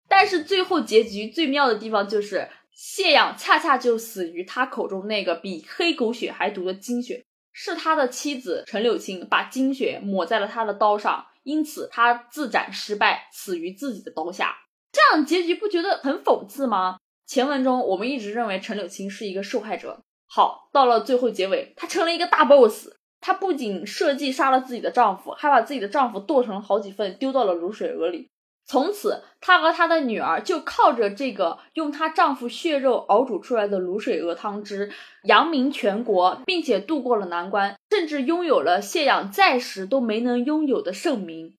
[0.08, 14.56] 但是最后结局最妙的地方就是，谢养恰恰就死于他口中那个比黑狗血还毒的精血，是他的妻子陈柳青把精血抹在了他的刀上，因此他自斩失败，死于自己的刀下。
[14.92, 16.98] 这样结局不觉得很讽刺吗？
[17.32, 20.04] 前文中，我们一直认为陈柳青是一个受害者。
[20.28, 22.89] 好，到了最后结尾，她成了一个大 boss。
[23.22, 28.30] 她不仅设计杀了自己的丈夫，还把自己的丈夫剁成了好几份，丢到了卤水鹅里。
[28.65, 34.91] 从此，她和她的女儿就靠着这个用她丈夫血肉熬煮出来的卤水鹅汤汁，
[35.24, 41.56] 扬名全国，并且渡过了难关，甚至拥有了谢养在时都没能拥有的盛名。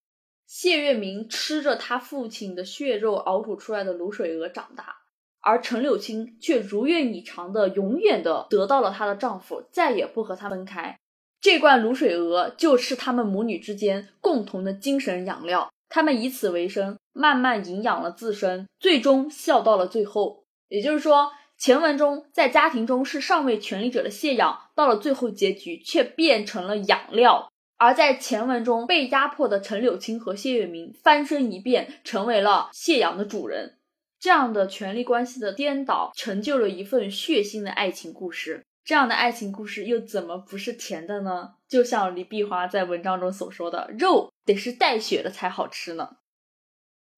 [0.47, 4.97] 谢月明吃着他父亲的血肉熬煮出来的卤水鹅长大，
[5.43, 10.97] 而陈柳青却如愿以偿的永远的得到了她的丈夫，再也不和她分开。
[11.41, 20.45] 这罐卤水鹅就是他们母女之间共同的精神养料，他们以此为生，慢慢营养了自身，最终笑到了最后。
[20.69, 27.51] 也就是说，前文中在家庭中是上位权力者的谢养，到了最后结局却变成了养料。
[27.77, 33.79] 而在前文中被压迫的陈柳青和谢月明翻身一变，成为了谢阳的主人。
[34.23, 38.65] 这样的权力关系的颠倒，成就了一份血腥的爱情故事。
[38.85, 41.55] 这样的爱情故事又怎么不是甜的呢？
[41.67, 46.19] 就像李碧华在文章中所说的：“肉得是带血的才好吃呢。”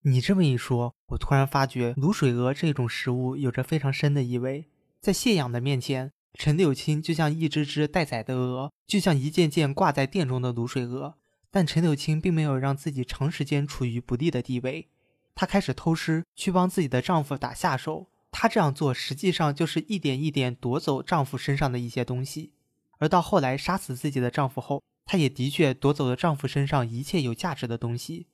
[0.04, 6.10] 你这么一说，我突然发觉卤水鹅这种食物有着非常深的意味，在谢养的面前。
[6.32, 11.18] 陈柳青就像一只只待宰的鹅，就像一件件挂在店中的卤水鹅。
[11.50, 14.88] 但陈柳青并没有让自己长时间处于不利的地位，
[15.34, 18.08] 她开始偷师去帮自己的丈夫打下手。
[18.30, 22.52] 她这样做实际上就是一点一点夺走丈夫身上的一些东西。
[22.98, 28.26] 而到后来杀死自己的丈夫后，她也的确夺走了丈夫身上一切有价值的东西。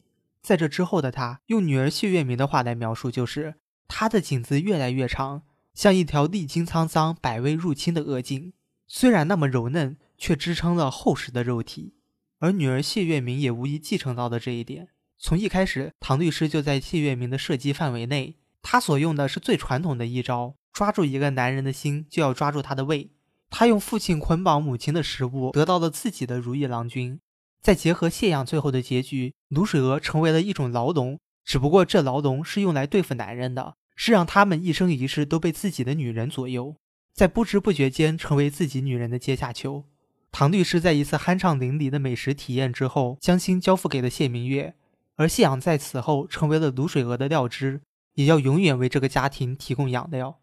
[0.43, 3.57] 在这之后的她，用女儿谢月明的话来描述，就是
[3.89, 5.43] 她的颈子越来越长。
[5.75, 8.53] 像一条历经沧桑、百味入侵的恶颈，
[8.87, 11.95] 虽然那么柔嫩，却支撑了厚实的肉体。
[12.39, 14.89] 而女儿谢月明也无疑继承到了这一点。
[15.23, 23.11] 从一开始，唐律师就在谢月明的射击范围内，他所用的是最传统的一招：抓住一个男人的心，就要抓住他的胃。
[23.51, 27.21] 他用父亲捆绑母亲的食物，得到了自己的如意郎君。
[27.61, 33.75] 再结合谢养最后的结局，卤水鹅成为了一种牢笼，只不过这牢笼是用来对付男人的。
[33.95, 36.75] 是让他们一生一世都被自己的女人左右，
[37.13, 39.85] 在不知不觉间成为自己女人的阶下囚。
[40.33, 44.75] 唐律师在一次酣畅淋漓的美食体验之后，将心交付给了谢明月，
[45.21, 47.83] 而谢阳在此后成为了卤水鹅的料汁，
[48.15, 50.41] 也要永远为这个家庭提供养料。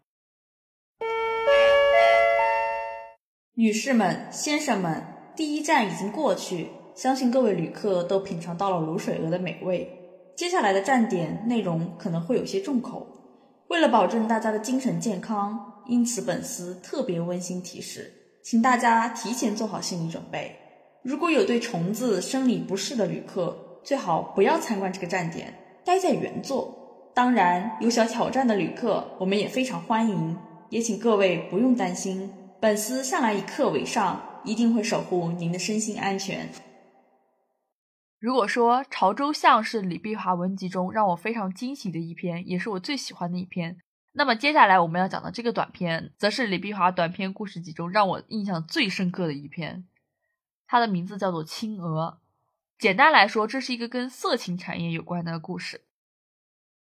[3.54, 5.02] 女士们、先生们，
[5.34, 9.90] 第一站已经过去，相信各位旅客都品尝到了卤水鹅的美味。
[10.36, 13.04] 接下来的站点内容可能会有些重口。
[13.70, 18.12] 为了保证大家的精神健康，因此本司特别温馨提示，
[18.44, 20.54] 请大家提前做好心理准备。
[21.02, 26.74] 如果有对虫子生理不适的旅客，最好不要参观这个站点，待在原座。
[27.14, 30.36] 当然，有想挑战的旅客，我们也非常欢迎，
[30.70, 36.48] 也请各位不用担心，本司向来以客为上，一定会守护您的身心安全。
[38.20, 43.78] 如果说《潮州巷》是李碧华文集中让我非常惊喜的一篇，也是我最喜欢的一篇，
[44.12, 49.86] 那么接下来我们要讲的这个短篇，则是李碧华短篇故事集中让我印象最深刻的一篇。
[50.66, 52.20] 它的名字叫做《青鹅》。
[52.78, 55.80] 简单来说，这是一个跟色情产业有关的故事。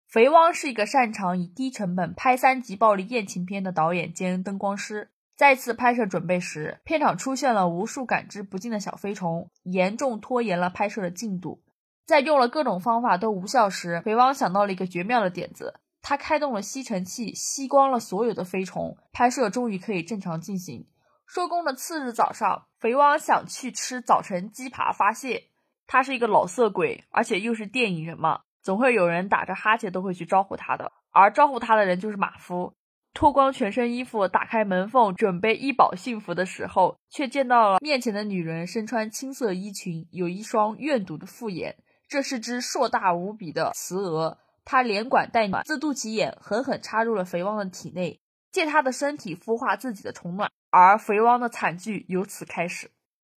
[0.08, 5.10] 肥汪是一个擅长以低成本拍三级暴力艳情片的导演兼灯光师。
[5.36, 11.62] 再次拍摄准备时，片场出现了无数感知不尽的小飞虫，严重拖延了拍摄的进度。
[12.06, 20.88] 在用了各种方法都无效时，肥汪想到了一个绝妙的点子，他开动了吸尘器，吸光了所有的飞虫，拍摄终于可以正常进行。
[21.26, 25.48] 收工的次日早上，肥汪想去吃早晨鸡扒发泄。
[25.92, 32.72] 他是一个老色鬼，而且又是电影人嘛，总会有人打着哈欠都会去招呼他的，而招呼他的人就是马夫。
[33.12, 41.76] 脱光全身衣服，打开门缝，准备一饱幸福的时候，却见到了面前的女人身穿青色衣裙，有一双怨毒的复眼。
[42.08, 48.18] 这是只硕大无比的雌鹅，它连管带暖，自肚脐眼狠狠插入了肥汪的体内，
[48.50, 50.50] 借他的身体孵化自己的虫卵。
[50.70, 52.90] 而肥汪的惨剧由此开始。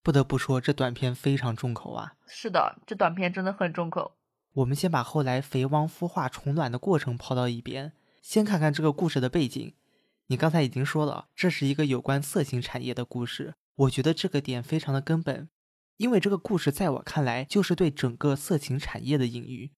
[0.06, 2.14] 不得不说，这短片非常重口啊！
[2.28, 4.12] 是的，这短片真的很重口。
[4.54, 7.94] 我们先把后来肥汪孵化虫卵的过程抛到一边。
[8.22, 9.74] 先看看这个故事的背景。
[10.28, 13.56] 你刚才已经说了，这是一个有关色情产业的故事。
[13.78, 15.50] 我觉得这个点非常的根本，
[15.98, 19.72] 因为这个故事在我看来就是对整个色情产业的隐喻。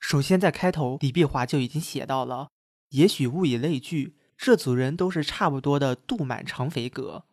[0.00, 2.48] 首先，在开头，李碧华就已经写到了：
[2.88, 7.24] 也许物以类聚，这组人都是差不多的肚满肠肥格。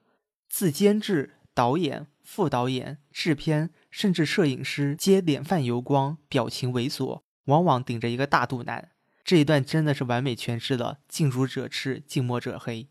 [0.49, 8.89] 自监制、导演、副导演、制片，甚至摄影师，皆脸泛油光，表情猥琐，往往顶着一个大肚腩。
[9.23, 12.89] 这一段真的是完美诠释了“近朱者赤，近墨者黑”。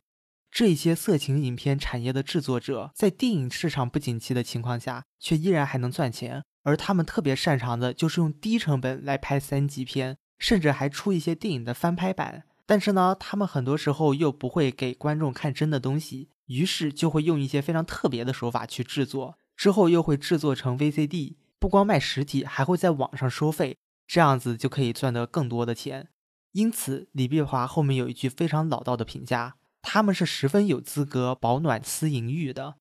[0.50, 6.44] 这些色情影片产业的制作者，在电影市场不景气的情况下，却依然还能赚钱。
[6.62, 12.44] 而他们特别擅长的就是用低成本来拍三级片，甚至还出一些电影的翻拍版。
[12.66, 21.36] 但是呢，他们很多时候又不会给观众看真的东西，于是就会用一些非常特别的手法去制作，之后又会制作成 VCD。
[21.58, 26.08] 不光卖实体，还会在网上收费，这样子就可以赚得更多的钱。
[26.52, 32.76] 因此，李碧华后面有一句非常老道的评价：他们是十分有资格保暖思淫欲的。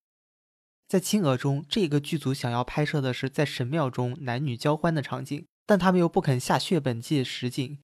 [0.88, 7.80] 在《青娥》中，这个剧组想要拍摄的是在神庙中男女交欢的场景，但他们又不肯下血本借实景，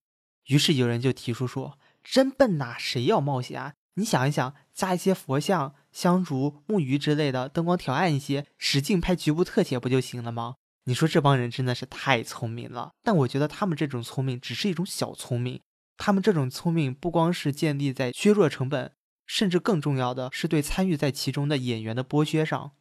[0.48, 3.74] 于是有人就提出说：“真笨呐，谁要冒险啊？
[4.00, 15.62] 你想一想，加一些佛像、香烛、木鱼之类的，灯光调暗一些，使劲拍局部特写不就行了吗？”你说这帮人真的是太聪明了，但我觉得他们这种聪明只是一种小聪明，
[15.98, 18.94] 他们这种聪明不光是建立在削弱成本，
[19.28, 22.72] 甚至更重要的是对参与在其中的演员的剥削上。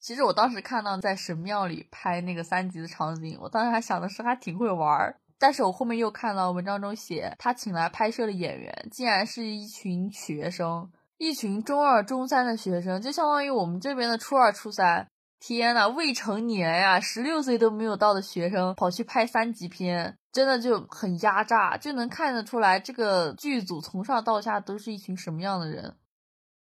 [0.00, 5.20] 其实我当时看到在神庙里拍那个三级的场景，我当时还想的是还挺会玩儿。
[5.44, 15.06] 但是我后面又看到文章中写，他请来拍摄的演员竟然是一群学生，一群中二、中三的学生，就相当于我们这边的初二、初三。
[15.40, 25.94] 天呐，未成年呀，十六岁都没有到的学生跑去拍三级片，真的就很压榨，就能看得出来这个剧组从上到下都是一群什么样的人。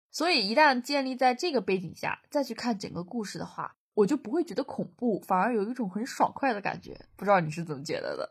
[0.10, 7.00] 所以，一旦建立在这个背景下再去看整个故事的话，我就不会觉得恐怖，反而有一种很爽快的感觉。
[7.16, 8.28] 不知道你是怎么觉得的？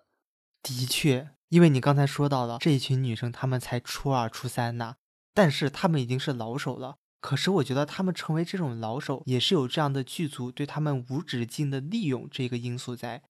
[0.62, 4.96] 的确，因为你刚才说到了这一群女生，她们才初二、初三呢，
[5.34, 6.96] 但是她们已经是老手了。
[7.20, 13.22] 可是，我觉得她们成为这种老手，也是有这样的剧组对他们无止境的利用这个因素在。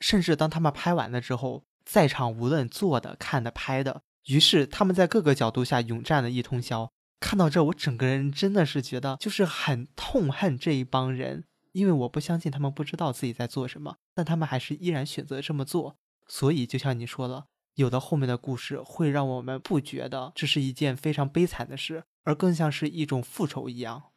[0.00, 6.90] 甚至当他们拍完了之后，在场无论坐的、看的、拍的，于是他们在各个角度下涌战了一通宵。
[7.18, 15.96] 看到这，我整个人真的是觉得就是很痛恨这一帮人，因为我不相信他们不知道自己在做什么，但他们还是依然选择这么做。
[16.32, 24.12] 所以，就像你说了，有的后面的故事会让我们不觉得这是一件非常悲惨的事，而更像是一种复仇一样。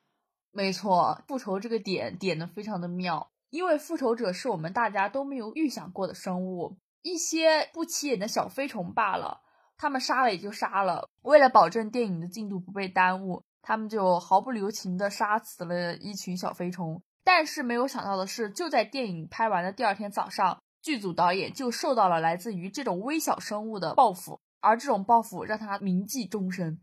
[0.51, 9.41] 没错，复仇这个点点的非常的妙，因为复仇者是我们大家都没有预想过的生物，一些不起眼的小飞虫罢了。
[9.75, 17.01] 他们杀了也就杀了，为了保证电影的进度不被耽误，他们就毫不留情地杀死了一群小飞虫。
[17.23, 26.81] 但是没有想到的是，就在电影拍完的第二天早上，剧组导演就受到了来自于这种微小生物的报复，而这种报复让他铭记终身。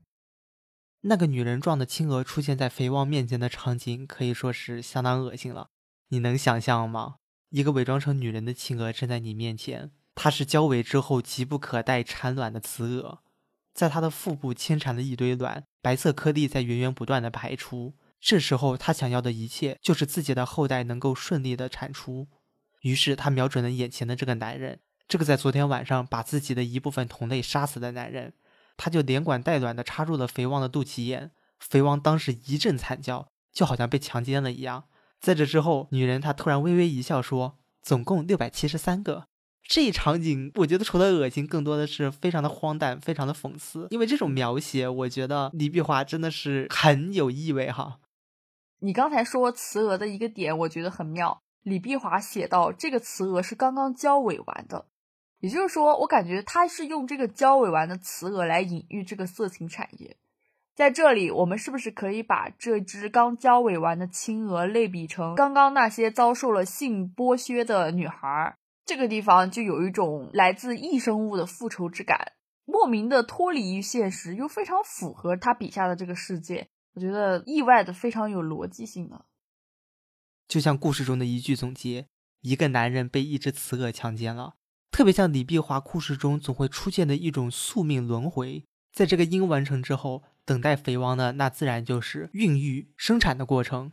[1.03, 5.69] 那个女人状的青蛾出现在肥旺面前的场景可以说是相当恶心了，
[6.09, 7.17] 你能想象吗？
[7.51, 9.91] 一个伪装成女人的青蛾站在你面前。
[10.15, 13.19] 它是交尾之后急不可待产卵的雌蛾，
[13.75, 17.95] 在它的腹部牵缠了一堆卵，白色颗粒在源源不断的排出。
[18.19, 22.29] 这时候，它想要的一切就是自己的后代能够顺利的产出。
[22.81, 28.33] 于是，他瞄准了眼前的这个男人，这个在昨天晚上把自己的一部分同类杀死的男人，
[28.77, 31.33] 他就连管带卵的插入了肥王的肚脐眼。
[31.59, 34.85] 肥王当时一阵惨叫，就好像被强奸了一样。
[35.21, 39.27] 在这之后，女人她突然微微一笑，说：“总共六百七十三个。”
[39.69, 43.87] 这一场景，我觉得除了恶心，更多的是非常的荒诞，非常的讽刺。
[43.91, 48.01] 因为这种描写，我觉得李碧华真的是很有意味哈。
[48.79, 51.43] 你刚才说雌蛾的一个点，我觉得很妙。
[51.63, 54.87] 李碧华写到这个雌蛾是刚刚交尾完的，
[55.41, 60.17] 也就是说，我感觉他是用这个交尾完的雌蛾来隐喻这个色情产业。
[60.75, 68.57] 在这里，我们是不是可以把这只刚交尾完的青蛾类比成刚刚那些遭受了性剥削的女孩？
[68.87, 72.33] 这个地方就有一种来自异生物的复仇之感，
[72.65, 76.69] 莫名的脱离于现实，又非常符合他笔下的这个世界。
[76.95, 79.27] 我觉得意外的非常有逻辑性啊，
[80.51, 82.09] 就像故事中的一句总结：
[82.41, 84.55] 一个男人被一只雌蛾强奸了，
[84.91, 88.65] 特别像李碧华故事中总会出现的一种宿命轮回。
[88.93, 93.93] 在这个因完成之后，等待肥王的那自然就是孕育生产的过程。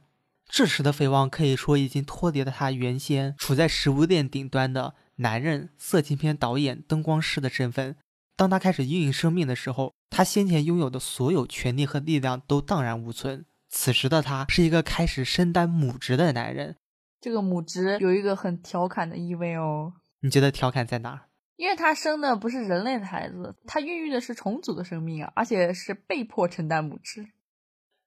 [0.49, 7.95] 这时的肥王可以说已经脱离了他原先处在食物链顶端的男人、色情片导演、灯光师的身份。
[8.35, 13.45] 当他开始孕育生命的时候，他先前拥有的所有权利和力量都荡然无存。
[13.69, 16.77] 此时的他是一个开始身担母职的男人。
[17.19, 19.93] 这个母职有一个很调侃的意味哦。
[20.21, 21.27] 你觉得调侃在哪？
[21.55, 27.27] 因为他生的不是人类的孩子，他孕育的是重组的生命啊，而且是被迫承担母职。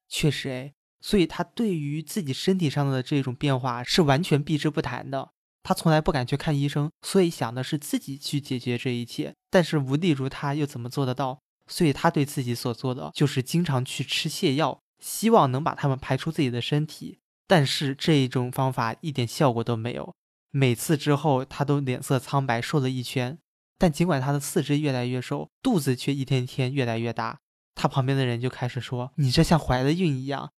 [0.08, 0.74] 确实，哎。
[1.02, 5.30] 所以他对于自己身体上的这种变化是完全避之不谈的。
[5.62, 9.34] 他从来不敢去看医生，所以想的是自己去解决这一切。
[9.48, 11.40] 但是无力如他，又怎么做得到？
[11.66, 17.18] 所以他对自己所做的就是经常去吃泻药，希望能把它们排出自己的身体。
[17.46, 20.14] 但是这一种方法一点效果都没有。
[20.52, 23.38] 每次之后，他都脸色苍白，瘦了一圈。
[23.78, 27.40] 但尽管他的四肢越来越瘦，肚子却一天天越来越大。
[27.74, 30.52] 他旁边的人就开始说：“你这像怀了孕一样。”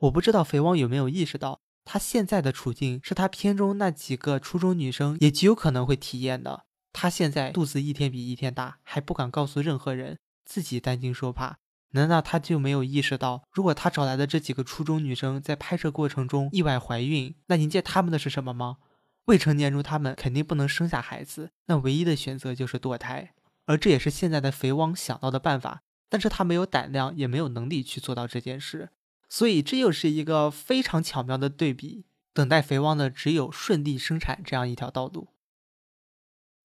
[0.00, 6.64] 我不知道肥汪有没有意识到，她现在的处境是她片中那几个初中女生也极有可能会体验的。
[6.92, 11.58] 她现在肚子一天比一天大，还不敢告诉任何人，自己担惊受怕。
[11.92, 18.78] 难道他就没有意识到，如果他找来的这几个初中女生在拍摄过程中意外怀孕，那迎接他们的是什么吗？
[19.26, 23.34] 未成年如他们肯定不能生下孩子，那唯一的选择就是堕胎。
[23.66, 28.90] 而这也是现在的肥汪想到的办法，但是他没有胆量，也没有能力去做到这件事，
[29.28, 32.04] 所以这又是一个非常巧妙的对比。
[32.34, 35.28] 等待肥汪的只有顺利生产这样一条道路。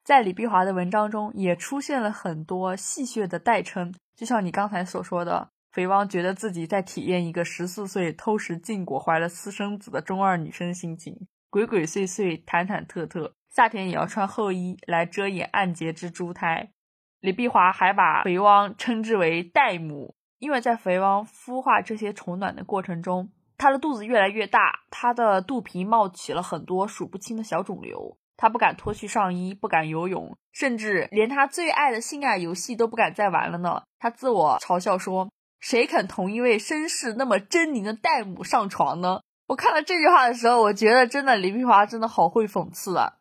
[0.07, 16.71] 在李碧华的文章中，也出现了很多戏谑的代称，就像你刚才所说的，肥汪觉得自己在体验一个十四岁偷食禁果、怀了私生子的中二女生心情，鬼鬼祟祟、忐忐忑忑，夏天也要穿厚衣来遮掩暗结之珠胎。
[17.19, 33.81] 李碧华还把肥汪称之为代母，因为在肥汪孵化这些虫卵的过程中，它的肚子越来越大，它的肚皮冒起了很多数不清的小肿瘤，他不敢脱去上衣，不敢游泳，甚至连他最爱的性爱游戏都不敢再玩了呢。
[33.99, 35.29] 他自我嘲笑说
[35.59, 43.15] ：“谁肯同一位身世那么狰狞的代母上床呢？”我看到这句话的时候，我觉得真的李碧华真的好会讽刺啊。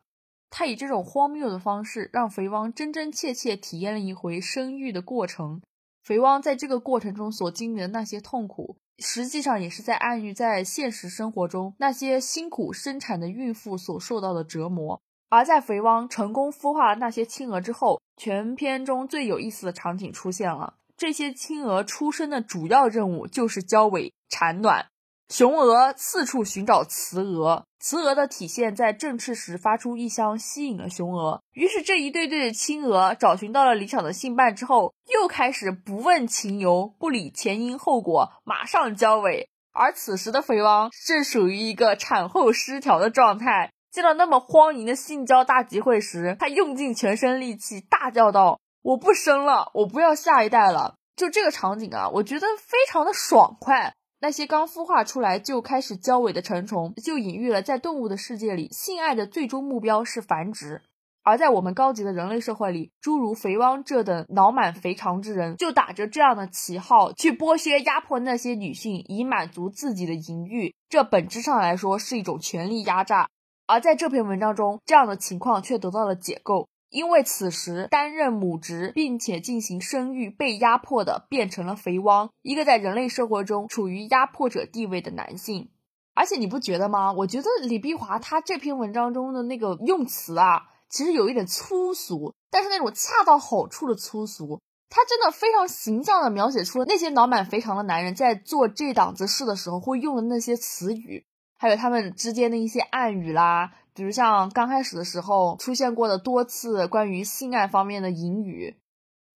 [0.49, 5.61] 他以这种荒谬的方式，让肥汪真真切切体验了一回生育的过程。
[6.03, 15.01] 肥汪在这个过程中所经历的那些痛苦，实际上也是在暗喻在现实生活中那些辛苦生产的孕妇所受到的折磨。
[15.29, 20.75] 而在肥汪成功孵化了那些青鹅之后，全片中最有意思的场景出现了。
[20.95, 24.87] 这些青鹅出生的主要任务就是交尾产卵。
[25.29, 31.41] 雄鹅四处寻找雌鹅，雌鹅的体现在振翅时发出异香，吸引了雄鹅。
[31.51, 39.49] 于是这一对对的青鹅找寻到了理想的性伴之后，又开始不问情由，不理前因后果，马上交尾。
[39.73, 53.95] 而此时的肥汪正属于一个产后失调的状态，见到那么荒淫的性交大集会时，他用尽全身力气大叫道：“我不生了，我不要下一代了。”就这个场景啊，我觉得非常的爽快。
[54.19, 60.81] 那些刚孵化出来就开始交尾的成虫，就隐喻了在动物的世界里，性爱的最终目标是繁殖；
[61.23, 70.75] 而在我们高级的人类社会里，诸如肥汪这等脑满肥肠之人，就打着这样的旗号去剥削、压迫那些女性，以满足自己的淫欲。
[70.87, 73.27] 这本质上来说是一种权力压榨。
[73.67, 76.67] 而在这篇文章中，这样的情况却得到了解构。
[76.89, 85.69] 因为此时担任母职并且进行生育被压迫的变成了肥汪，一个在人类社会中处于压迫者地位的男性。
[86.13, 87.11] 而且你不觉得吗？
[87.11, 101.25] 我觉得李碧华他这篇文章中的那个用词啊，其实有一点粗俗，但是那种恰到好处的粗俗，他真的非常形象的描写出了那些脑满肥肠的男人在做这档子事的时候会用的那些词语，
[101.57, 103.71] 还有他们之间的一些暗语啦。
[103.93, 108.77] 比如像刚开始的时候出现过的多次关于性爱方面的隐语，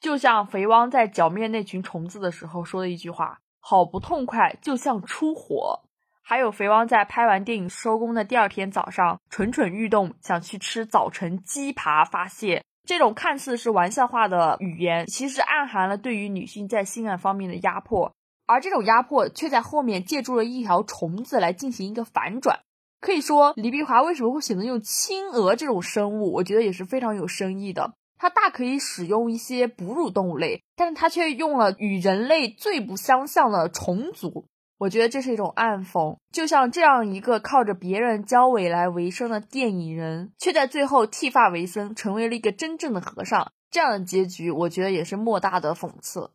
[0.00, 5.80] 就像肥汪在剿灭那群虫子的时候说的一句话：“好不痛快，就像出火。”
[6.22, 12.62] 还有肥汪在拍完电影收工的第二天早上蠢蠢欲动，想去吃早晨鸡扒发泄。
[12.84, 18.12] 这种看似是玩笑话的语言，其实暗含了对于女性在性爱方面的压迫，
[18.50, 22.60] 而这种压迫却在后面借助了一条虫子来进行一个反转。
[23.00, 26.32] 可以说，李碧华为什么会选择用青鹅这种生物？
[26.32, 27.94] 我觉得也是非常有深意的。
[28.18, 34.44] 他大可以使用一些哺乳动物类，但是他却用了与人类最不相像的虫族。
[34.78, 36.16] 我觉得这是一种暗讽。
[36.32, 43.52] 就像这样一个靠着别人交尾来为生的电影人，却在最后剃发为僧，成为了一个真正的和尚。
[43.70, 46.30] 这样的结局，我觉得也是莫大的讽刺。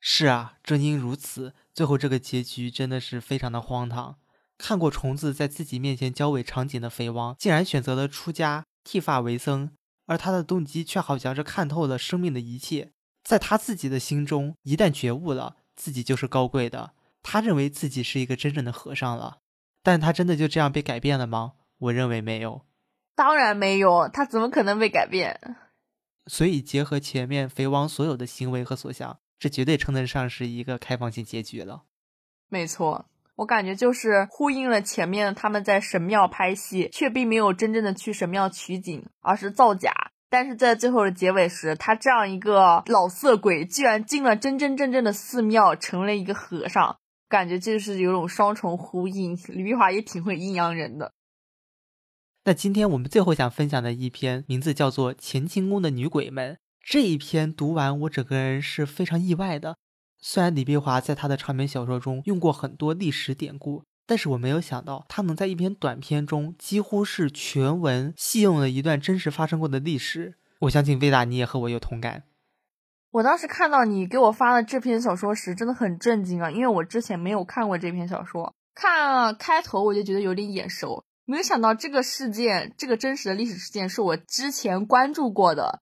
[0.00, 4.16] 是啊，正因如此，最后这个结局真的是非常的荒唐。
[4.56, 9.70] 看过虫子在自己面前交尾场景的肥汪，竟然选择了出家剃发为僧，
[10.06, 12.92] 而他的动机却好像是看透了生命的一切。
[13.22, 16.92] 在他自己的心中，一旦觉悟了，自己就是高贵的。
[17.22, 19.38] 他认为自己是一个真正的和尚了，
[19.82, 21.52] 但他真的就这样被改变了吗？
[21.78, 22.64] 我认为没有，
[23.14, 25.56] 当然没有，他怎么可能被改变？
[26.26, 31.82] 所以结合前面肥汪所有的行为和所想，这绝对称得上是一个开放性结局了。
[32.48, 33.06] 没错。
[33.36, 40.12] 我感觉就是呼应了前面他们在神庙拍戏，却并没有真正的去神庙取景，而是造假。
[40.28, 46.98] 但是在最后的结尾时，他这样一个老色鬼，居然进了真真正正的寺庙，成了一个和尚，
[47.30, 49.34] 感觉就是有种双重呼应。
[49.48, 51.14] 李碧华也挺会阴阳人的。
[52.44, 56.54] 那今天我们最后想分享的一篇，名字叫做《乾清宫的女鬼们》。
[56.84, 59.76] 这一篇读完，我整个人是非常意外的。
[60.18, 70.34] 虽然李碧华在他的长篇小说中用过很多历史典故，但是我没有想到，他能在一篇短篇中几乎是全文戏用了一段真实发生过的历史。
[70.60, 72.24] 我相信魏达，你也和我有同感。
[73.12, 78.54] 我当时看到你给我发的这篇小说时，真的很震惊啊，因为我之前没有看过这篇小说。
[78.74, 85.80] 看开头我就觉得有点眼熟，没有想到这个事件，这个真实的历史事件是我之前关注过的。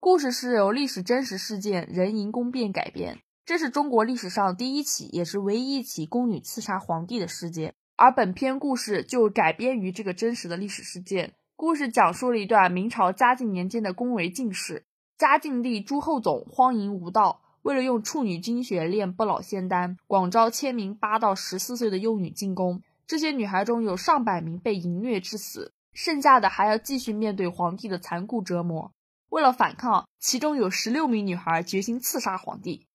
[0.00, 3.18] 故事是由历史真实事件人淫宫变改编。
[3.44, 11.32] 这是中国历史上第一起，也是唯一一起宫女刺杀皇帝的事件，而本篇故事就改编于这个真实的历史事件。
[11.56, 14.84] 故事讲述了一段明朝嘉靖年间的宫闱进士，
[15.18, 22.80] 嘉靖帝朱厚总荒淫无道，为了用处女精血炼不老仙丹，广招千名八到十四岁的幼女进宫。
[23.04, 28.92] 这些女孩中有上百名被淫虐致死，剩下的还要继续面对皇帝的残酷折磨。
[29.28, 32.86] 为了反抗，其中有十六名女孩决心刺杀皇帝。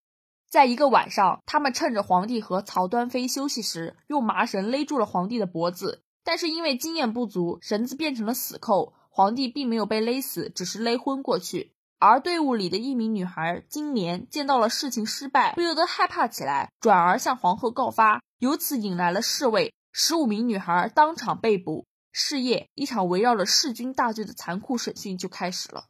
[0.49, 6.03] 在一个晚上，他们趁着皇帝和曹端妃休息时，用麻绳勒住了皇帝的脖子。
[6.23, 11.73] 但是因为经验不足，绳子变成了死扣，皇帝并没有被勒死，只是勒昏过去。
[11.99, 21.85] 而队伍里的一名女孩金莲见到了事情失败，不由得害怕起来，转而向皇后告发，由此引来了侍卫，十五名女孩当场被捕。
[22.11, 25.85] 是夜，一场围绕着弑君大罪的残酷审讯就开始了。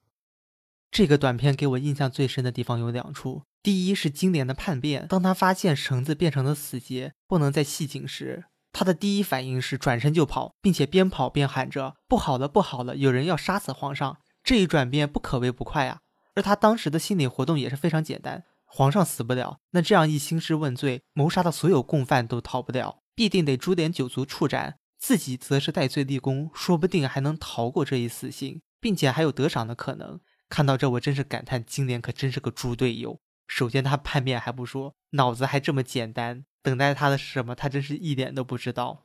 [0.94, 3.42] 这个短片给我印象最深的地方有两处。
[3.64, 16.02] 第一是经典的叛变，当他发现绳子变成了死结，不能再系紧时，他的第一反应是转身就跑，并且边跑边喊着“不好了，不好了，有人要杀死皇上！”这一转变不可谓不快啊。
[16.36, 30.20] 而他当时的心理活动也是非常简单：皇上死不了，那这样一兴师问罪，谋杀的所有共犯都逃不了，必定得株连九族处斩，自己则是戴罪立功，说不定还能逃过这一死刑，并且还有得赏的可能。
[30.54, 33.20] 看到这，我真是感叹，金莲可真是个猪队友。
[33.48, 37.56] 首先，他叛变还不说，脑子还这么简单，等待他的是什么？
[37.56, 39.04] 他真是一点都不知道。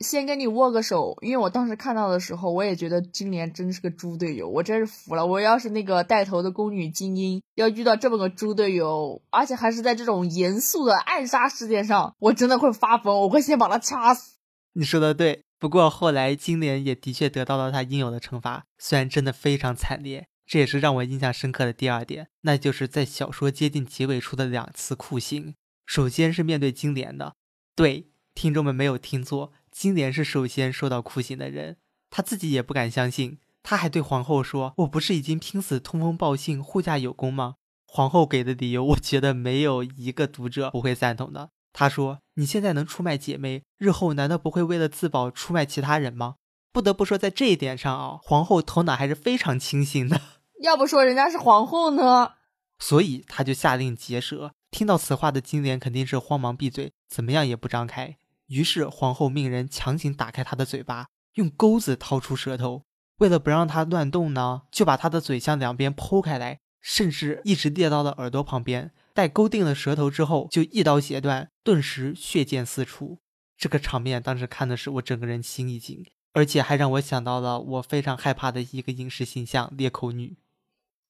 [0.00, 5.26] 先跟你握个手，因为我当时看到的时候，我也觉得金莲真是个猪队友，我真是服了。
[5.26, 14.38] 我要是那个带头的宫女精英，要遇到这么个猪队友，而且还是在这种严肃的暗杀事件上，我真的会发疯，我会先把他掐死。
[14.72, 20.28] 你说的对，不过后来金莲也的确得到了他应有的惩罚，虽然真的非常惨烈。
[20.46, 25.54] 这也是让我印象深刻的第二点，那就是在小说接近结尾处的两次酷刑。
[25.84, 27.34] 首先是面对金莲的，
[27.74, 31.76] 对听众们没有听错，金莲是首先受到酷刑的人，
[32.10, 37.56] 她自己也不敢相信，她还对皇后说：“我不是已经拼死通风报信，护驾有功吗？”
[37.88, 41.50] 皇后给的理由，我觉得没有一个读者不会赞同的。
[41.72, 46.36] 她说：“你现在能出卖姐妹，日后难道不会为了自保出卖其他人吗？”
[46.76, 50.20] 不得不说，在这一点上啊，皇后头脑还是非常清醒的。
[50.60, 52.32] 要不说人家是皇后呢，
[52.78, 54.52] 所以他就下令结舌。
[54.70, 58.18] 听到此话的金莲肯定是慌忙闭嘴，怎么样也不张开。
[58.48, 61.06] 于是皇后命人强行打开他的嘴巴，
[61.36, 62.82] 用钩子掏出舌头。
[63.20, 68.92] 为了不让他乱动呢，就把他的嘴向两边剖开来，甚至一直裂到了耳朵旁边。
[69.14, 73.20] 待勾定了舌头之后，就一刀截断，顿时血溅四处。
[73.56, 76.04] 这个场面当时看的是我整个人心一惊，
[76.36, 80.36] 而且还让我想到了我非常害怕的一个影视形象——裂口女。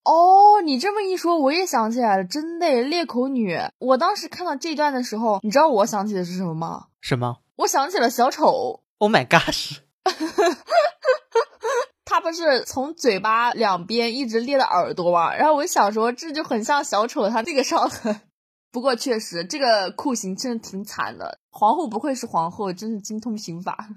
[0.04, 3.58] 哦，你这么一说，我也想起来了，真的裂口女。
[3.80, 6.86] 我当时看到这段的时候，你知道我想起的是什么吗？
[7.00, 7.38] 什么？
[7.56, 8.84] 我想起了小丑。
[8.98, 9.78] Oh my gosh！
[12.04, 15.34] 他不是从嘴巴两边一直裂到耳朵吗？
[15.34, 18.20] 然后我想说，这就很像小丑他那个伤痕。
[18.70, 21.40] 不过确实，这个酷刑真的挺惨的。
[21.50, 23.88] 皇后不愧是皇后，真是精通刑法。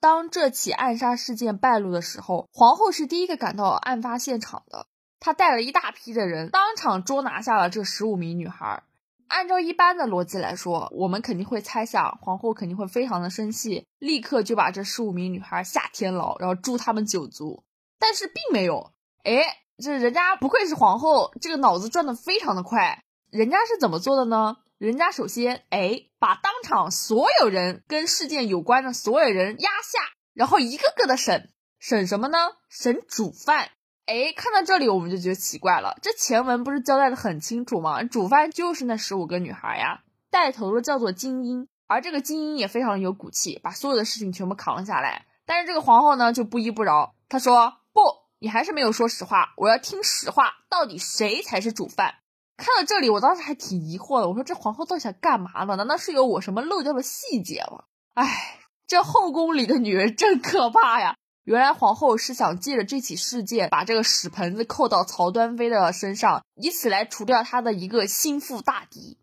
[0.00, 4.86] 当这起暗杀事件败露的时候，皇后是第一个赶到案发现场的。
[5.18, 8.82] 她带了一大批的人，当场捉拿下了这十五名女孩。
[9.28, 17.64] 按照一般的逻辑来说，我们肯定会猜想皇后肯定会非常的生气，立刻就把这十五名女孩下天牢，然后诛他们九族。
[17.98, 18.92] 但是并没有，
[19.24, 19.42] 哎，
[19.82, 23.02] 这人家不愧是皇后，这个脑子转的非常的快。
[23.30, 24.58] 人家是怎么做的呢？
[24.78, 29.98] 人家首先，哎，把当场所有人跟事件有关的所有人压下，
[30.34, 32.36] 然后一个个的审，审什么呢？
[32.68, 33.70] 审主犯。
[34.04, 38.02] 哎，看到这里我们就觉得奇怪了，这前文不是交代的很清楚吗？
[38.02, 45.24] 主犯就是那十五个女孩呀，带头的叫做金英，而这个金英也非常有骨气，把所有的事情全部扛了下来。
[45.46, 48.02] 但是这个皇后呢就不依不饶，她说不，
[48.38, 52.16] 你还是没有说实话，我要听实话，到底谁才是主犯？
[52.56, 55.76] 看到这里，我当时还挺疑惑的，我说这皇后到底想干嘛呢？
[55.76, 57.84] 难道是有我什么漏掉的细节吗？
[58.14, 61.16] 哎，这后宫里的女人真可怕呀！
[61.44, 69.18] 原来皇后是想借着这起事件，把这个屎盆子扣到曹端妃的身上，以此来除掉她的一个心腹大敌。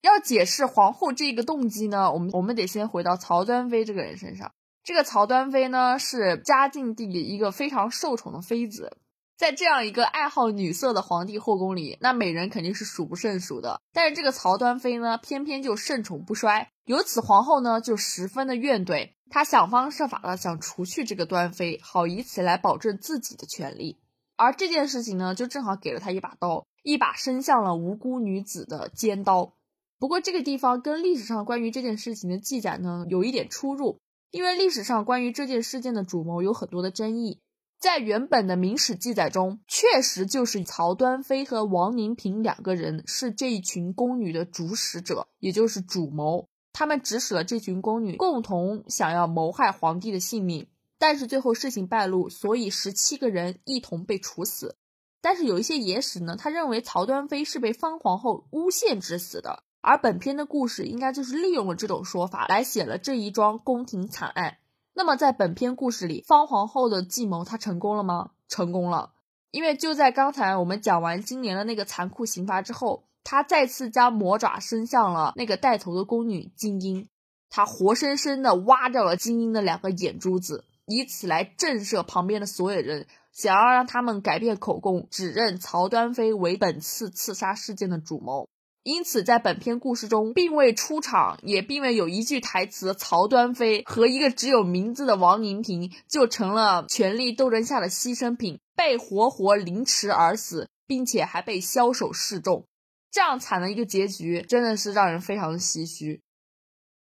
[0.00, 4.52] 要解释皇后这个动机呢，我们我们得先回到曹端妃这个人身上。
[4.82, 8.96] 这个曹端妃呢，是嘉靖帝一个非常受宠的妃子。
[9.36, 13.80] 在这样一个爱好女色的皇帝后宫里，那美人肯定是数不胜数的。
[13.92, 23.98] 但是这个曹端妃呢，偏偏就盛宠不衰，由此皇后呢就十分的怨怼，她想方设法的想除去这个端妃，好以此来保证自己的权利。
[24.36, 29.54] 而这件事情呢，就正好给了她一把刀，一把伸向了无辜女子的尖刀。
[29.98, 33.98] 不过这个地方跟历史上关于这件事情的记载呢，有一点出入，
[34.30, 37.40] 因为历史上关于这件事件的主谋有很多的争议。
[37.78, 46.48] 在原本的明史记载中，确实就是曹端妃和王宁嫔两个人是这一群宫女的主使者，也就是主谋。
[46.72, 50.66] 他们指使了这群宫女，共同想要谋害皇帝的性命。
[50.98, 54.76] 但是最后事情败露，所以十七个人一同被处死。
[55.20, 59.62] 但是有一些野史呢，他认为曹端妃是被方皇后诬陷致死的。
[59.82, 64.56] 而本片的故事应该就是利用了这种说法来写了这一桩宫廷惨案。
[64.96, 68.30] 那么，在本片故事里，方皇后的计谋她成功了吗？
[68.48, 69.10] 成功了，
[69.50, 77.08] 因为就在刚才我们讲完今年的那个残酷刑罚之后，她再次将魔爪伸向了那个带头的宫女金英，
[77.50, 88.48] 她活生生的挖掉了金英的两个眼珠子，以此来震慑旁边的所有人，想要让他们改变口供，指认曹端妃为本次刺杀事件的主谋。
[88.84, 102.66] 因此，在本片故事中，并未出场，也并未有一句台词，曹端妃和一个只有名字的王宁嫔就成了权力斗争下的牺牲品，被活活凌迟而死，并且还被枭首示众。
[103.10, 106.20] 这样惨的一个结局，真的是让人非常的唏嘘。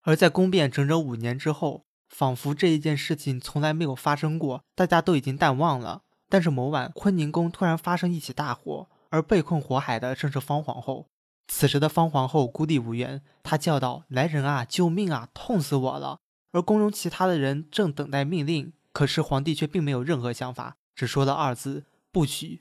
[0.03, 6.03] 而在宫变整整五年之后，仿佛这一件事情从来没有发生过，大家都已经淡忘了。
[6.29, 11.07] 但是某晚，坤宁宫突然发生一起大火，而被困火海的正是方皇后。
[11.53, 15.29] 此时的方皇后孤立无援，她叫道：“来人啊，救命啊！
[15.35, 16.21] 痛死我了！”
[16.53, 22.61] 而宫中其他的人正等待命令，可是皇帝却并没有任何想法，只说了二字：“不许。”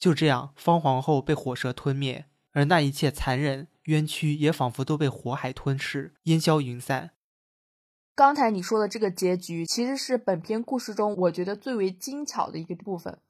[0.00, 7.12] 就这样，方皇后被火蛇吞灭，而那一切残忍冤屈也仿佛都被火海吞噬，烟消云散。
[8.16, 13.20] 刚才你说的这个结局，其实是本片故事中我觉得最为精巧的一个部分。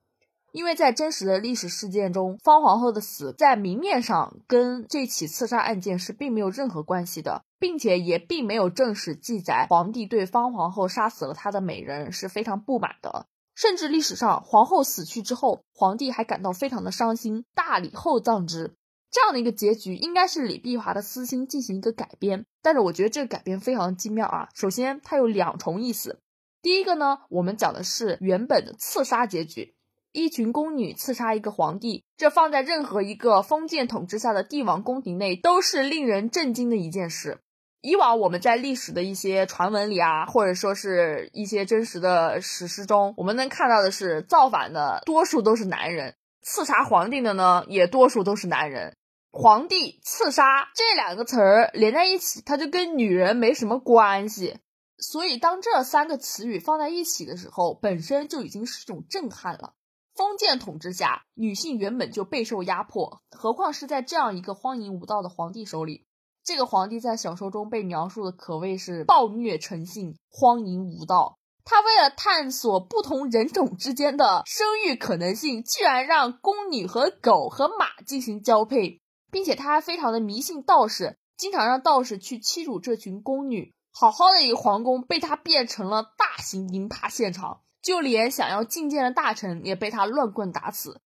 [0.55, 13.27] 因为在真实的历史事件中，方皇后的死在明面上跟这起刺杀案件是并没有任何关系的，并且也并没有正史记载皇帝对方皇后杀死了他的美人是非常不满的。
[13.57, 18.77] 甚至历史上皇后死去之后，皇帝还感到非常的伤心，大礼后葬之。
[19.11, 22.47] 这样的一个结局，应该是李碧华的私心进行一个改编。
[22.63, 24.49] 但是我觉得这个改编非常精妙啊！
[24.55, 26.21] 首先，它有两重意思。
[26.63, 29.75] 第一个呢，我们讲的是原本的刺杀结局。
[30.15, 37.41] 一群宫女刺杀一个皇帝，这放在任何一个封建统治下的帝王宫廷内都是令人震惊的一件事。
[37.81, 48.97] 以往我们在历史的一些传闻里啊，或者说是一些真实的史诗中，我们能看到的是，造反的多数都是男人，刺杀皇帝的呢，也多数都是男人。
[49.33, 54.61] 皇帝刺杀这两个词儿连在一起，它就跟女人没什么关系。
[54.97, 59.75] 所以，当这三个词语放在一起的时候，本身就已经是一种震撼了。
[60.15, 66.07] 封建统治下，女性原本就备受压迫，何况是在这样一个荒淫无道的皇帝手里。
[66.45, 71.39] 这个皇帝在小说中被描述的可谓是暴虐成性、荒淫无道。
[71.65, 79.01] 他为了探索不同人种之间的生育可能性，居然让宫女和狗和马进行交配，
[79.33, 83.75] 并且他还非常的迷信道士，经常让道士去欺辱这群宫女。
[83.91, 87.63] 好好的一个皇宫，被他变成了大型淫趴现场。
[87.85, 91.01] 就连想要觐见的大臣也被他乱棍打死。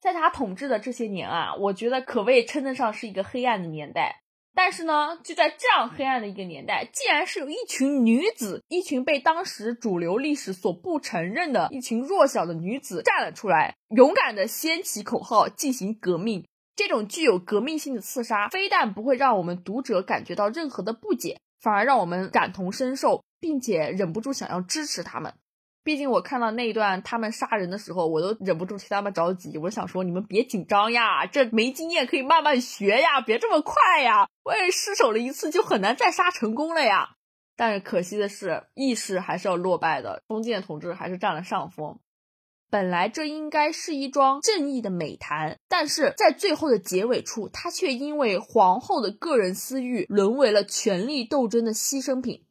[0.00, 4.20] 在他统治的这些年啊，我觉得可谓称得上是一个黑暗的年代。
[4.56, 16.46] 但是呢，就在这样黑暗的一个年代，竟然是有一群女子，一群被当时主流历史所不承认的一群弱小的女子站了出来，勇敢的掀起口号进行革命。
[16.76, 25.34] 这种具有革命性的刺杀，非但不会让我们读者感觉到任何的不解，反而让我们感同身受，并且忍不住想要支持他们。
[25.84, 29.58] 毕竟我看到那一段他们杀人的时候，我都忍不住替他们着急。
[29.58, 34.26] 我想说，你们别紧张呀，这没经验可以慢慢学呀，别这么快呀。
[34.44, 37.10] 我也失手了一次，就很难再杀成功了呀。
[37.54, 41.98] 但是可惜的是，意识还是要落败的，封建统治还是占了上风。
[42.70, 52.46] 本来这应该是一桩正义的美谈，但是在最后的结尾处，他却因为皇后的个人私欲，沦为了权力斗争的牺牲品。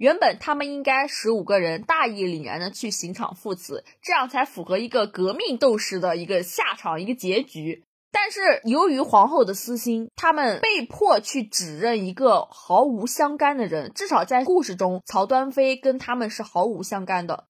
[0.00, 7.84] 原本他们应该十五个人大义凛然的去刑场赴死，这样才符合一个革命斗士的一个下场一个结局。
[8.10, 13.92] 但是由于皇后的私心，他们被迫去指认一个毫无相干的人。
[13.94, 17.44] 至少在故事中，曹端妃跟他们是毫无相干的。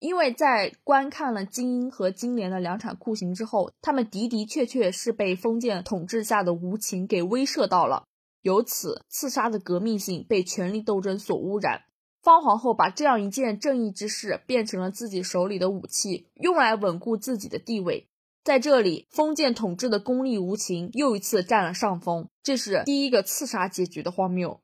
[0.00, 8.06] 因为在观看了金英和金莲的两场酷刑之后，他们的的确确是被封建统治下的无情给威慑到了。
[8.42, 11.82] 由此，刺杀的革命性被权力斗争所污染。
[12.22, 18.08] 方皇后把这样一件正义之事变成了自己手里的武器，用来稳固自己的地位。
[18.42, 24.60] 在这里，封建统治的功利无情又一次占了上风，这是第一个刺杀结局的荒谬。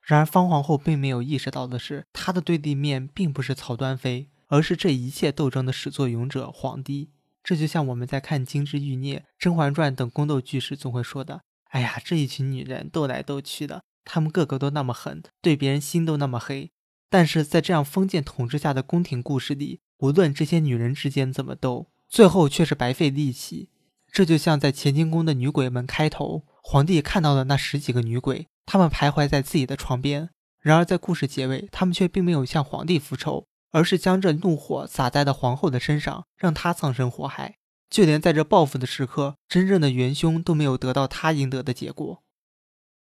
[0.00, 7.10] 然而，方皇后并没有意识到的是，她的对立面并不是曹端妃，而是这一切斗争的始作俑者——皇帝。
[7.42, 11.42] 这就像我们在看《金枝欲孽》《甄嬛传》等宫斗剧时总会说的
[11.76, 16.70] ：“哎呀，这一群女人斗来斗去的，她们个个都那么狠，对别人心都那么黑。”
[17.10, 23.68] 但是在这样封建统治下的宫廷故事里，无论这些女人之间怎么斗，最后却是白费力气，
[24.10, 30.30] 这就像在乾清宫的女鬼们开头，皇帝看到了那十几个女鬼，她们徘徊在自己的床边。
[30.62, 37.56] 然而在故事结尾，他们却并没有向皇帝复仇，而是将这怒火撒在了皇后的身上，让她葬身火海。
[37.88, 42.22] 就连在这报复的时刻，真正的元凶都没有得到他应得的结果。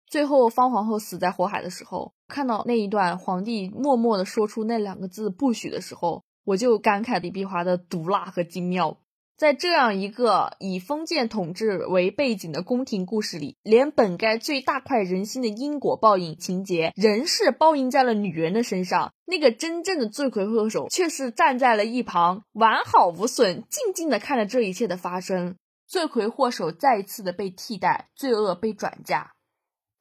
[0.06, 6.24] 最后，方皇后死在火海的时候，看到那一段皇帝默默的说出那两个字“不许”的时候。
[6.44, 8.96] 我就感慨李碧华的毒辣和精妙，
[9.40, 19.14] 在这样一个以封建统治为背景的宫廷故事里，连本该最大快人心的因果报应情节，仍是报应在了女人的身上。
[19.24, 25.56] 那个真正的罪魁祸首，却是站在了一旁，完好无损，静静的看着这一切的发生。
[25.86, 29.32] 罪魁祸首再一次的被替代，罪恶被转嫁。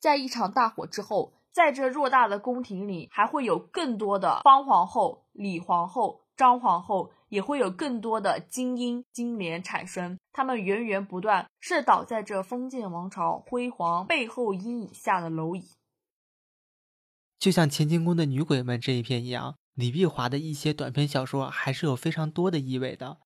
[0.01, 6.25] 在一场大火之后，在这偌大的宫廷里，还会有更多的方皇后、李皇后。
[6.39, 15.71] 张皇后也会有更多的精英、金莲产生，他们源源不断，是倒在这封建王朝辉煌背后阴影下的蝼蚁。
[17.37, 23.17] 就像乾清宫的女鬼们这一篇一样，李碧华的一些短篇小说还是有非常多的意味的。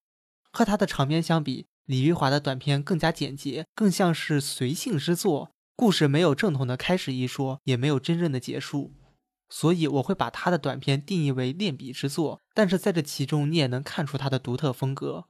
[0.52, 8.92] 和他的长篇相比，李碧华的短篇更加简洁，更像是随性之作，故事没有正统的开始一说，也没有真正的结束。
[9.56, 15.26] 所以我会把他的短篇定义为练笔之作，但是在这其中你也能看出他的独特风格，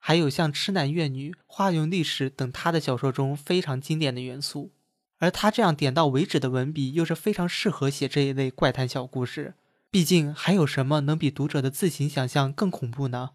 [0.00, 4.72] 还有像《痴男怨女》《花园历史》等他的小说中非常经典的元素。
[5.18, 9.54] 而他这样点到为止的文笔又是非常适合写这一类怪谈小故事。
[9.92, 13.30] 毕竟还有什么能比读者的自行想象更恐怖呢？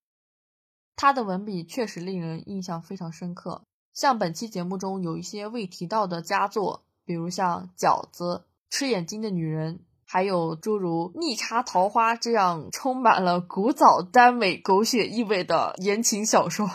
[0.98, 3.64] 他的文笔确实令人印象非常深刻，
[3.94, 8.24] 像本期节目中有一些未提到的佳作，比如像《饺子》
[8.70, 9.76] 《吃眼睛的女人》。
[10.14, 16.70] 还有诸如《逆插桃花》这样充满了古早耽美狗血意味的言情小说。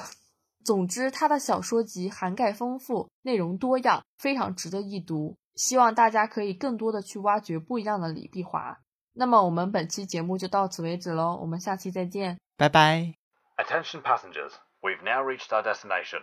[0.64, 5.36] 总之，他的小说集涵盖丰富，内容多样，非常值得一读。
[5.54, 8.80] 希望大家可以更多的去挖掘不一样的李碧华。
[9.12, 13.14] 那么，我们本期节目就到此为止喽，我们下期再见，拜拜。
[13.56, 14.50] Attention passengers,
[14.82, 16.22] we've now reached our destination.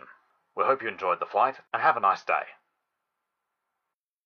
[0.52, 2.44] We hope you enjoyed the flight and have a nice day.